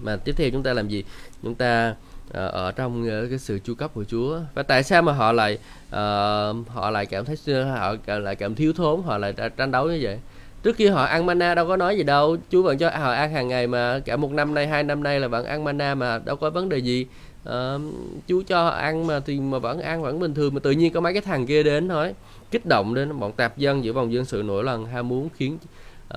[0.03, 1.05] mà tiếp theo chúng ta làm gì?
[1.43, 1.95] Chúng ta
[2.33, 4.41] À, ở trong uh, cái sự chu cấp của Chúa.
[4.55, 8.73] Và tại sao mà họ lại uh, họ lại cảm thấy họ lại cảm thiếu
[8.73, 10.19] thốn họ lại tranh đấu như vậy?
[10.63, 12.37] Trước khi họ ăn mana đâu có nói gì đâu.
[12.51, 14.01] Chúa vẫn cho họ ăn hàng ngày mà.
[14.05, 16.69] Cả một năm nay hai năm nay là vẫn ăn mana mà đâu có vấn
[16.69, 17.07] đề gì
[17.49, 17.81] uh,
[18.27, 21.01] chú cho ăn mà thì mà vẫn ăn vẫn bình thường mà tự nhiên có
[21.01, 22.15] mấy cái thằng kia đến nói
[22.51, 25.59] kích động đến bọn tạp dân giữa vòng dân sự nổi lần ham muốn khiến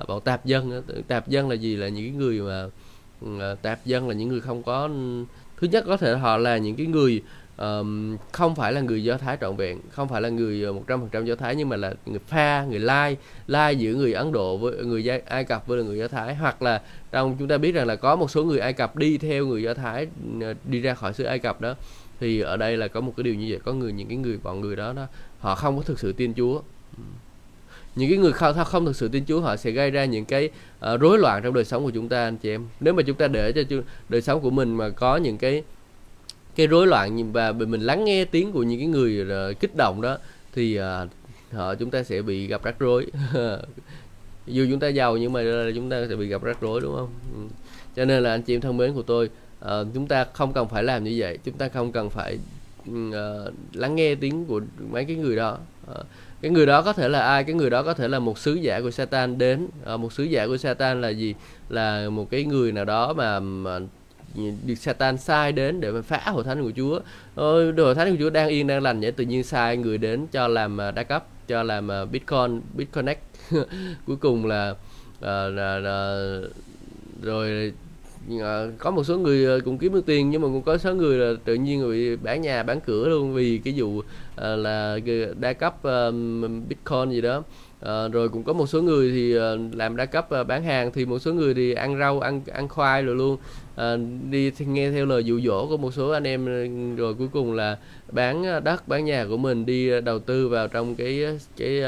[0.02, 1.76] uh, bọn tạp dân tạp dân là gì?
[1.76, 2.68] Là những người mà
[3.24, 4.88] uh, tạp dân là những người không có
[5.60, 7.22] thứ nhất có thể họ là những cái người
[7.58, 10.84] um, không phải là người do thái trọn vẹn không phải là người ờ, một
[10.86, 13.16] trăm phần trăm do thái nhưng mà là người pha người lai.
[13.46, 16.34] Lai giữa người ấn độ với người ai cập với người do thái.
[16.34, 16.82] Hoặc là
[17.12, 19.62] trong chúng ta biết rằng là có một số người ai cập đi theo người
[19.62, 20.06] do thái
[20.64, 21.74] đi ra khỏi xứ ai cập đó.
[22.20, 23.60] Thì ở đây là có một cái điều như vậy.
[23.64, 25.06] Có người những cái người bọn người đó đó
[25.40, 26.60] họ không có thực sự tin chúa.
[27.96, 30.50] Những cái người không không thực sự tin Chúa họ sẽ gây ra những cái
[30.94, 32.66] uh, rối loạn trong đời sống của chúng ta anh chị em.
[32.80, 33.76] Nếu mà chúng ta để cho
[34.08, 35.62] đời sống của mình mà có những cái
[36.58, 40.00] cái rối loạn và mình lắng nghe tiếng của những cái người ờ, kích động
[40.00, 40.18] đó
[40.52, 41.08] thì ờ,
[41.52, 43.06] họ chúng ta sẽ bị gặp rắc rối.
[44.46, 46.94] Dù chúng ta giàu nhưng mà ờ, chúng ta sẽ bị gặp rắc rối đúng
[46.96, 47.08] không?
[47.34, 47.40] Ừ.
[47.96, 49.30] Cho nên là anh chị em thân mến của tôi
[49.64, 51.38] uh, chúng ta không cần phải làm như vậy.
[51.44, 52.38] Chúng ta không cần phải
[52.90, 53.14] uh,
[53.72, 55.58] lắng nghe tiếng của mấy cái người đó.
[55.90, 56.06] Uh,
[56.40, 57.44] cái người đó có thể là ai?
[57.44, 59.68] Cái người đó có thể là một sứ giả của Satan đến.
[59.94, 61.34] Uh, một sứ giả của Satan là gì?
[61.68, 63.80] Là một cái người nào đó mà, mà
[64.34, 67.00] được Satan sai đến để mà phá hội thánh của Chúa.
[67.34, 70.26] Ôi hội thánh của Chúa đang yên đang lành vậy tự nhiên sai người đến
[70.32, 73.20] cho làm à, đa cấp cho làm à, Bitcoin Bitconnect
[74.06, 74.74] cuối cùng là,
[75.20, 76.38] là, là, là
[77.22, 77.72] rồi
[78.40, 81.18] à, có một số người cũng kiếm được tiền nhưng mà cũng có số người
[81.18, 84.02] là tự nhiên bị bán nhà bán cửa luôn vì cái vụ
[84.36, 84.98] là
[85.40, 85.76] đa cấp
[86.68, 87.42] bitcoin gì đó.
[87.80, 89.32] À, rồi cũng có một số người thì
[89.76, 93.02] làm đa cấp bán hàng thì một số người thì ăn rau ăn ăn khoai
[93.02, 93.36] rồi luôn
[93.78, 93.96] à,
[94.30, 96.66] đi nghe theo lời dụ dỗ của một số anh em ờ,
[96.96, 97.78] rồi cuối cùng là
[98.12, 101.24] bán ờ, đất bán nhà của mình đi đầu tư vào trong cái
[101.56, 101.82] cái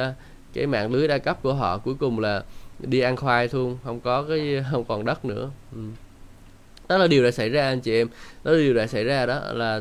[0.52, 1.78] cái mạng lưới đa cấp của họ.
[1.78, 2.42] Cuối cùng là
[2.78, 5.50] đi ăn khoai luôn không có cái không còn đất nữa.
[5.72, 5.80] Ừ.
[6.88, 8.08] đó là điều đã xảy ra anh chị em.
[8.44, 9.80] Đó là điều đã xảy ra đó là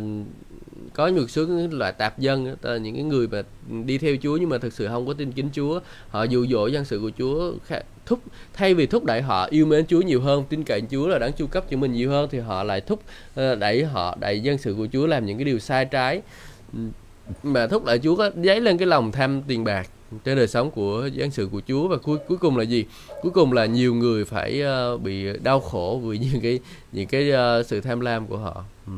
[0.93, 3.41] có một số loại tạp dân là những cái người mà
[3.85, 5.79] đi theo Chúa nhưng mà thực sự không có tin kính Chúa
[6.09, 7.53] họ dụ dỗ dân sự của Chúa
[8.05, 8.19] thúc
[8.53, 11.33] thay vì thúc đẩy họ yêu mến Chúa nhiều hơn tin cậy Chúa là đáng
[11.33, 13.03] chu cấp cho mình nhiều hơn thì họ lại thúc
[13.35, 16.21] ờ, đẩy họ đẩy dân sự của Chúa làm những cái điều sai trái
[17.43, 19.89] mà thúc đẩy Chúa có dấy lên cái lòng tham tiền bạc
[20.25, 22.85] trên đời sống của dân sự của Chúa và cuối cuối cùng là gì?
[23.21, 24.63] Cuối cùng là nhiều người phải
[24.93, 26.59] uh, bị đau khổ vì những cái
[26.91, 28.63] những cái uh, sự tham lam của họ.
[28.87, 28.93] Ừ.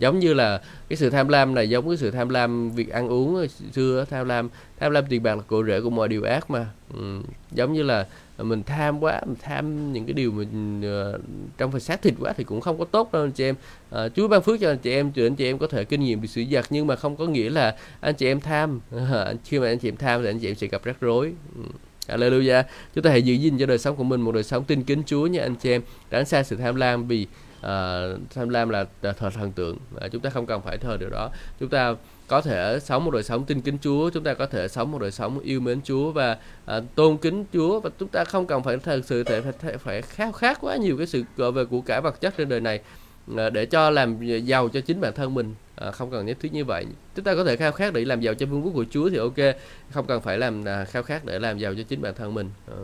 [0.00, 3.08] Giống như là cái sự tham lam này giống cái sự tham lam việc ăn
[3.08, 4.48] uống xưa tham lam
[4.80, 6.66] tham lam tiền bạc là cội rễ của mọi điều ác mà.
[6.94, 7.20] Ừ.
[7.52, 8.06] Giống như là
[8.38, 11.20] mình tham quá mình tham những cái điều mình uh,
[11.58, 13.54] trong phần xác thịt quá thì cũng không có tốt đâu anh chị em
[13.94, 16.00] uh, Chúa ban phước cho anh chị em cho anh chị em có thể kinh
[16.00, 19.02] nghiệm bị xử giật nhưng mà không có nghĩa là anh chị em tham uh,
[19.44, 21.62] khi mà anh chị em tham thì anh chị em sẽ gặp rắc rối ừ,
[22.08, 22.62] Hallelujah.
[22.94, 25.02] Chúng ta hãy giữ gìn cho đời sống của mình một đời sống tin kính
[25.06, 25.82] Chúa nha anh chị em.
[26.10, 27.26] Tránh xa sự tham lam vì
[27.60, 29.76] Ờ, uh, tham lam là, thờ thần tượng.
[29.96, 31.30] Uh, chúng ta không cần phải thờ điều đó.
[31.60, 31.94] Chúng ta
[32.30, 35.00] có thể sống một đời sống tin kính Chúa, chúng ta có thể sống một
[35.00, 38.62] đời sống yêu mến Chúa và à, tôn kính Chúa và chúng ta không cần
[38.62, 41.80] phải thật sự phải, phải, phải khao khát quá nhiều cái sự gọi về của
[41.80, 42.80] cải vật chất trên đời này
[43.36, 46.52] à, để cho làm giàu cho chính bản thân mình à, không cần nhất thiết
[46.52, 48.84] như vậy chúng ta có thể khao khát để làm giàu cho vương quốc của
[48.90, 49.56] Chúa thì ok
[49.90, 52.50] không cần phải làm à, khao khát để làm giàu cho chính bản thân mình
[52.68, 52.76] à.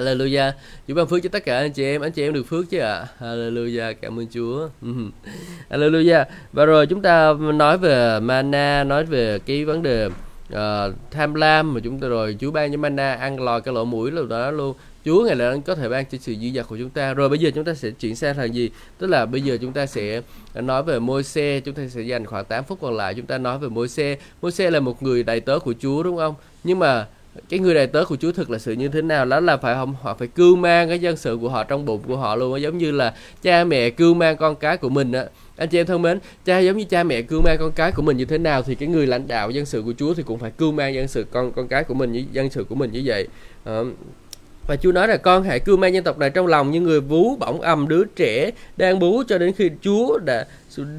[0.00, 0.52] Hallelujah.
[0.88, 2.78] Chúa ban phước cho tất cả anh chị em, anh chị em được phước chứ
[2.78, 2.94] ạ.
[2.94, 3.06] À?
[3.20, 4.68] Hallelujah, cảm ơn Chúa.
[5.70, 6.24] Hallelujah.
[6.52, 11.74] Và rồi chúng ta nói về mana, nói về cái vấn đề uh, tham lam
[11.74, 14.50] mà chúng ta rồi Chúa ban cho mana ăn lòi cái lỗ mũi là đó
[14.50, 14.74] luôn.
[15.04, 17.14] Chúa ngày là có thể ban cho sự dư dật của chúng ta.
[17.14, 18.70] Rồi bây giờ chúng ta sẽ chuyển sang thằng gì?
[18.98, 20.22] Tức là bây giờ chúng ta sẽ
[20.54, 23.38] nói về môi xe, chúng ta sẽ dành khoảng 8 phút còn lại chúng ta
[23.38, 24.16] nói về môi xe.
[24.42, 26.34] Môi xe là một người đầy tớ của Chúa đúng không?
[26.64, 27.06] Nhưng mà
[27.48, 29.74] cái người đầy tớ của Chúa thực là sự như thế nào đó là phải
[29.74, 32.62] không họ phải cưu mang cái dân sự của họ trong bụng của họ luôn
[32.62, 35.24] giống như là cha mẹ cưu mang con cái của mình á
[35.56, 38.02] anh chị em thân mến cha giống như cha mẹ cưu mang con cái của
[38.02, 40.38] mình như thế nào thì cái người lãnh đạo dân sự của Chúa thì cũng
[40.38, 42.92] phải cưu mang dân sự con con cái của mình như dân sự của mình
[42.92, 43.28] như vậy
[43.64, 43.80] à,
[44.66, 47.00] và Chúa nói là con hãy cưu mang dân tộc này trong lòng như người
[47.00, 50.46] vú bỏng ầm đứa trẻ đang bú cho đến khi Chúa đã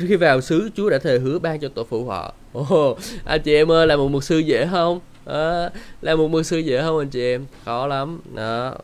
[0.07, 2.33] khi vào xứ Chúa đã thề hứa ban cho tổ phụ họ.
[2.53, 4.99] Ồ, oh, anh chị em ơi là một mục sư dễ không?
[5.25, 5.69] À,
[6.01, 7.45] là một mưu sư dễ không anh chị em?
[7.65, 8.19] Khó lắm.
[8.33, 8.75] Đó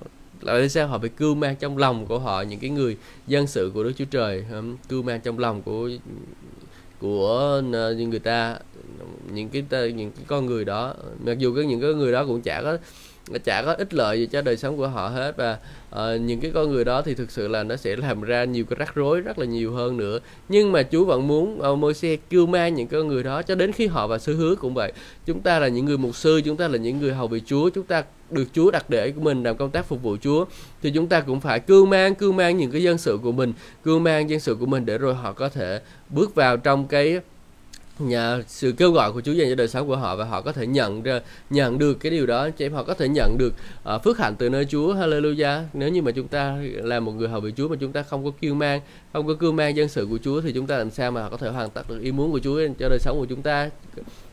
[0.41, 0.87] là sao?
[0.87, 3.93] Họ phải cưu mang trong lòng của họ những cái người dân sự của Đức
[3.97, 4.45] Chúa Trời
[4.89, 5.89] cưu mang trong lòng của
[6.99, 8.57] của ờ, những người ta
[9.33, 10.93] những cái những cái con người đó.
[11.25, 12.77] Mặc dù cái những cái người đó cũng chả có
[13.43, 15.37] chả có ích lợi gì cho đời sống của họ hết.
[15.37, 15.57] Và
[15.95, 18.65] uh, những cái con người đó thì thực sự là nó sẽ làm ra nhiều
[18.65, 20.19] cái rắc rối rất là nhiều hơn nữa.
[20.49, 21.93] Nhưng mà Chúa vẫn muốn ờ, uh, môi
[22.29, 24.93] kêu mang những con người đó cho đến khi họ vào sứ hứa cũng vậy.
[25.25, 27.69] Chúng ta là những người mục sư chúng ta là những người hầu vị Chúa
[27.69, 30.45] chúng ta được Chúa đặt để của mình làm công tác phục vụ Chúa
[30.81, 33.53] thì chúng ta cũng phải cưu mang cưu mang những cái dân sự của mình
[33.83, 37.19] cưu mang dân sự của mình để rồi họ có thể bước vào trong cái
[37.99, 40.51] nhà sự kêu gọi của Chúa dành cho đời sống của họ và họ có
[40.51, 41.19] thể nhận ra
[41.49, 42.49] nhận được cái điều đó.
[42.49, 43.53] Chị em họ có thể nhận được
[43.95, 44.93] uh, phước hạnh từ nơi Chúa.
[44.93, 45.63] Hallelujah.
[45.73, 48.25] Nếu như mà chúng ta là một người hầu vị Chúa mà chúng ta không
[48.25, 48.81] có kêu mang
[49.13, 51.37] không có kêu mang dân sự của Chúa thì chúng ta làm sao mà có
[51.37, 53.69] thể hoàn tất được ý muốn của Chúa cho đời sống của chúng ta?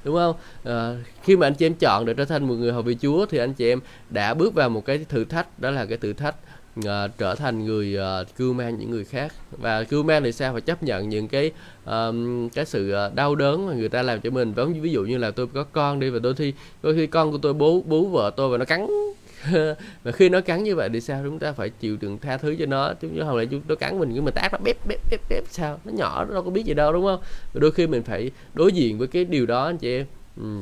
[0.05, 0.35] Đúng không?
[0.65, 3.27] À, khi mà anh chị em chọn để trở thành một người hầu vị Chúa
[3.27, 6.13] thì anh chị em đã bước vào một cái thử thách đó là cái thử
[6.13, 6.35] thách
[6.81, 9.33] uh, trở thành người à, uh, cưu mang những người khác.
[9.51, 10.53] Và cưu mang thì sao?
[10.53, 11.51] Phải chấp nhận những cái
[11.87, 14.53] um, cái sự đau đớn mà người ta làm cho mình.
[14.57, 16.53] Giống ví dụ như là tôi có con đi và đôi khi
[16.83, 18.87] đôi khi con của tôi bố bố vợ tôi và nó cắn.
[20.03, 21.21] Và khi nó cắn như vậy thì sao?
[21.25, 22.95] Chúng ta phải chịu đựng tha thứ cho nó.
[22.95, 25.45] Chứ không lại chúng nó cắn mình nhưng mà tác nó bếp bếp bếp bếp
[25.51, 25.81] sao?
[25.85, 27.21] Nó nhỏ nó đâu có biết gì đâu đúng không?
[27.53, 30.07] Và đôi khi mình phải đối diện với cái điều đó anh chị em.
[30.37, 30.59] Ừ.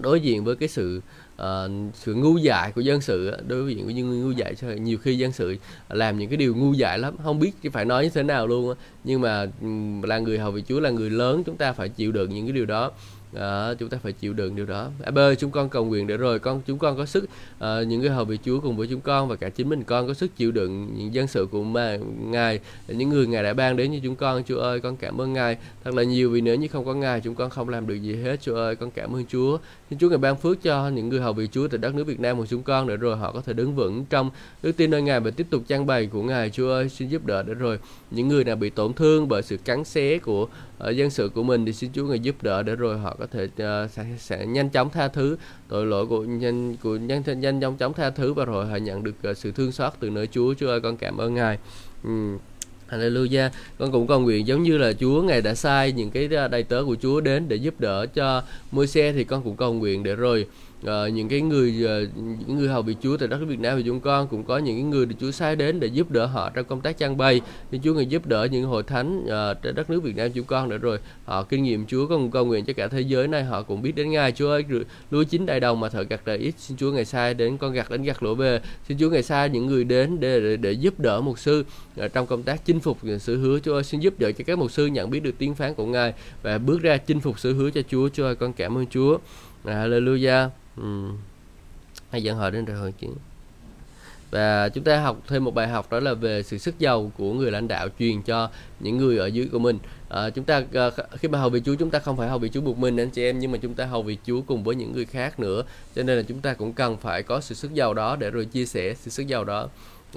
[0.00, 1.00] đối diện với cái sự
[1.42, 5.32] uh, sự ngu dại của dân sự đối với những ngu dại nhiều khi dân
[5.32, 5.56] sự
[5.88, 8.74] làm những cái điều ngu dại lắm không biết phải nói như thế nào luôn
[9.04, 9.46] nhưng mà
[10.02, 12.52] là người hầu vị Chúa là người lớn chúng ta phải chịu đựng những cái
[12.52, 12.92] điều đó.
[13.32, 14.90] Đó, chúng ta phải chịu đựng điều đó.
[15.02, 18.00] À, ơi, chúng con cầu nguyện để rồi con chúng con có sức uh, những
[18.00, 20.36] người hầu vị Chúa cùng với chúng con và cả chính mình con có sức
[20.36, 24.00] chịu đựng những dân sự của mà ngài những người ngài đã ban đến như
[24.02, 24.42] chúng con.
[24.48, 27.20] Chúa ơi con cảm ơn ngài thật là nhiều vì nếu như không có ngài
[27.20, 28.40] chúng con không làm được gì hết.
[28.42, 29.58] Chúa ơi con cảm ơn Chúa
[29.90, 32.20] xin Chúa ngài ban phước cho những người hầu vị Chúa tại đất nước Việt
[32.20, 34.30] Nam của chúng con để rồi họ có thể đứng vững trong
[34.62, 36.50] đức tin nơi ngài và tiếp tục trang bày của ngài.
[36.50, 37.78] Chúa ơi xin giúp đỡ để rồi
[38.10, 41.42] những người nào bị tổn thương bởi sự cắn xé của ở dân sự của
[41.42, 44.46] mình thì xin Chúa ngài giúp đỡ để rồi họ có thể uh, sẽ, sẽ
[44.46, 45.36] nhanh chóng tha thứ
[45.68, 49.04] tội lỗi của nhân của nhân nhanh nhanh chóng tha thứ và rồi họ nhận
[49.04, 50.54] được uh, sự thương xót từ nơi Chúa.
[50.54, 51.58] Chúa ơi con cảm ơn ngài.
[52.08, 52.38] Uhm.
[52.90, 53.50] Hallelujah.
[53.78, 56.84] Con cũng cầu nguyện giống như là Chúa ngài đã sai những cái đầy tớ
[56.86, 60.46] của Chúa đến để giúp đỡ cho Môi-se thì con cũng cầu nguyện để rồi
[60.86, 63.76] uh, những cái người uh, những người hầu bị Chúa tại đất nước Việt Nam
[63.76, 66.26] thì chúng con cũng có những cái người được Chúa sai đến để giúp đỡ
[66.26, 67.40] họ trong công tác trang bày.
[67.70, 70.44] Thì Chúa người giúp đỡ những hội thánh uh, trên đất nước Việt Nam chúng
[70.44, 70.98] con nữa rồi.
[71.24, 73.44] Họ kinh nghiệm Chúa con cầu nguyện cho cả thế giới này.
[73.44, 74.32] Họ cũng biết đến Ngài.
[74.32, 74.64] Chúa ơi
[75.10, 76.54] lúa chín đại đồng mà thợ gặt đầy ít.
[76.58, 79.48] Xin Chúa ngày sai đến con gặt đến gặt lỗ về xin Chúa ngày sai
[79.48, 81.64] những người đến để để, để giúp đỡ mục sư
[82.04, 83.58] uh, trong công tác chinh phục sự hứa.
[83.58, 85.86] Chúa ơi xin giúp đỡ cho các mục sư nhận biết được tiếng phán của
[85.86, 88.08] Ngài và bước ra chinh phục sự hứa cho Chúa.
[88.08, 89.18] Chúa ơi con cảm ơn Chúa.
[89.64, 91.10] Hallelujah ừ.
[92.10, 93.08] hay dẫn họ đến rồi hội chứ
[94.30, 97.32] và chúng ta học thêm một bài học đó là về sự sức giàu của
[97.32, 98.50] người lãnh đạo truyền cho
[98.80, 99.78] những người ở dưới của mình.
[100.08, 102.50] À, chúng ta à, khi mà hầu vị Chúa chúng ta không phải hầu vị
[102.52, 104.74] Chúa một mình anh chị em nhưng mà chúng ta hầu vị Chúa cùng với
[104.74, 105.62] những người khác nữa.
[105.94, 108.44] Cho nên là chúng ta cũng cần phải có sự sức giàu đó để rồi
[108.44, 109.68] chia sẻ sự sức giàu đó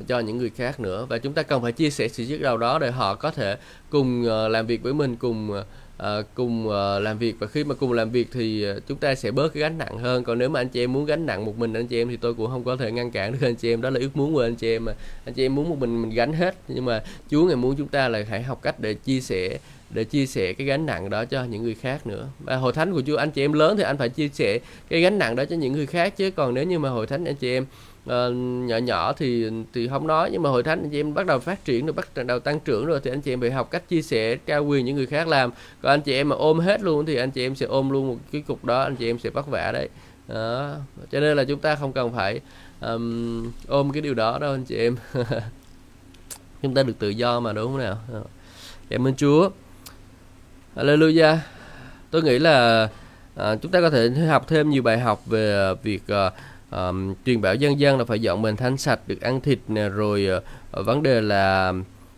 [0.07, 1.05] cho những người khác nữa.
[1.09, 3.57] Và chúng ta cần phải chia sẻ sự sức giàu đó để họ có thể
[3.89, 5.63] cùng à, làm việc với mình cùng à,
[6.03, 7.35] uh, cùng uh, làm việc.
[7.39, 9.97] Và khi mà cùng làm việc thì uh, chúng ta sẽ bớt cái gánh nặng
[9.97, 10.23] hơn.
[10.23, 12.17] Còn nếu mà anh chị em muốn gánh nặng một mình anh chị em thì
[12.17, 13.81] tôi cũng không có thể ngăn cản được anh chị em.
[13.81, 14.93] Đó là ước muốn của anh chị em mà.
[15.25, 16.55] Anh chị em muốn một mình mình gánh hết.
[16.67, 19.57] Nhưng mà Chúa ngày muốn chúng ta là hãy học cách để chia sẻ
[19.89, 22.27] để chia sẻ cái gánh nặng đó cho những người khác nữa.
[22.39, 25.01] Và hội thánh của Chúa anh chị em lớn thì anh phải chia sẻ cái
[25.01, 26.31] gánh nặng đó cho những người khác chứ.
[26.31, 27.65] Còn nếu như mà hội thánh anh chị em
[28.09, 28.35] uh,
[28.69, 31.39] nhỏ nhỏ thì thì không nói nhưng mà hội thánh anh chị em bắt đầu
[31.39, 33.89] phát triển rồi bắt đầu tăng trưởng rồi thì anh chị em phải học cách
[33.89, 35.51] chia sẻ trao quyền những người khác làm.
[35.81, 38.07] Còn anh chị em mà ôm hết luôn thì anh chị em sẽ ôm luôn
[38.07, 39.89] một cái cục đó anh chị em sẽ vất vả đấy.
[40.27, 40.75] Đó.
[41.11, 42.39] cho nên là chúng ta không cần phải
[42.81, 44.95] um, ôm cái điều đó đâu anh chị em.
[46.61, 47.97] Chúng ta được tự do mà đúng không nào?
[48.13, 48.23] Ờ.
[48.89, 49.49] Cảm ơn Chúa.
[50.75, 51.37] Hallelujah.
[52.11, 52.89] Tôi nghĩ là
[53.35, 56.31] à, chúng ta có thể học thêm nhiều bài học về việc à,
[56.71, 59.89] um, truyền bảo dân dân là phải dọn mình thanh sạch được ăn thịt nè
[59.89, 61.73] rồi uh, vấn đề là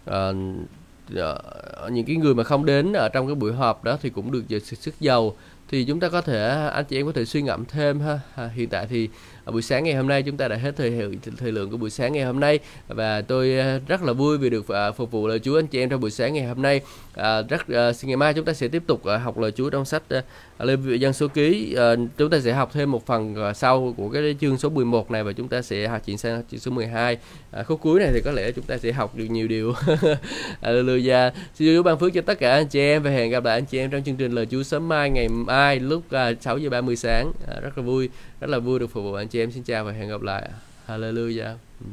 [0.10, 0.36] uh,
[1.14, 4.32] uh, những cái người mà không đến ở trong cái buổi họp đó thì cũng
[4.32, 5.36] được sức giàu.
[5.70, 8.50] Thì chúng ta có thể anh chị em có thể suy ngẫm thêm ha.
[8.56, 9.10] Hiện tại thì
[9.46, 11.78] ở buổi sáng ngày hôm nay chúng ta đã hết thời hiệu thời lượng của
[11.78, 12.60] buổi sáng ngày hôm nay.
[12.88, 15.80] Và tôi ờ, rất là vui vì được ờ, phục vụ lời Chúa anh chị
[15.80, 16.82] em trong buổi sáng ngày hôm nay.
[17.14, 17.62] Ờ, rất
[17.96, 20.04] xin ngày mai chúng ta sẽ tiếp tục học lời Chúa trong sách
[20.60, 21.76] Lê vị dân số ký.
[22.18, 25.32] Chúng ta sẽ học thêm một phần sau của cái chương số 11 này và
[25.32, 27.18] chúng ta sẽ học chuyển sang chương số 12
[27.60, 29.74] uh, khúc cuối này thì có lẽ chúng ta sẽ học được nhiều điều.
[30.62, 31.32] Hallelujah.
[31.56, 33.66] Xin Chúa ban phước cho tất cả anh chị em và hẹn gặp lại anh
[33.66, 36.70] chị em trong chương trình lời Chúa sớm mai ngày mai lúc uh, 6 giờ
[36.70, 37.32] 30 sáng.
[37.62, 38.10] Rất là vui
[38.42, 40.50] rất là vui được phục vụ anh chị em xin chào và hẹn gặp lại.
[40.88, 41.56] Hallelujah.
[41.80, 41.86] Ừ.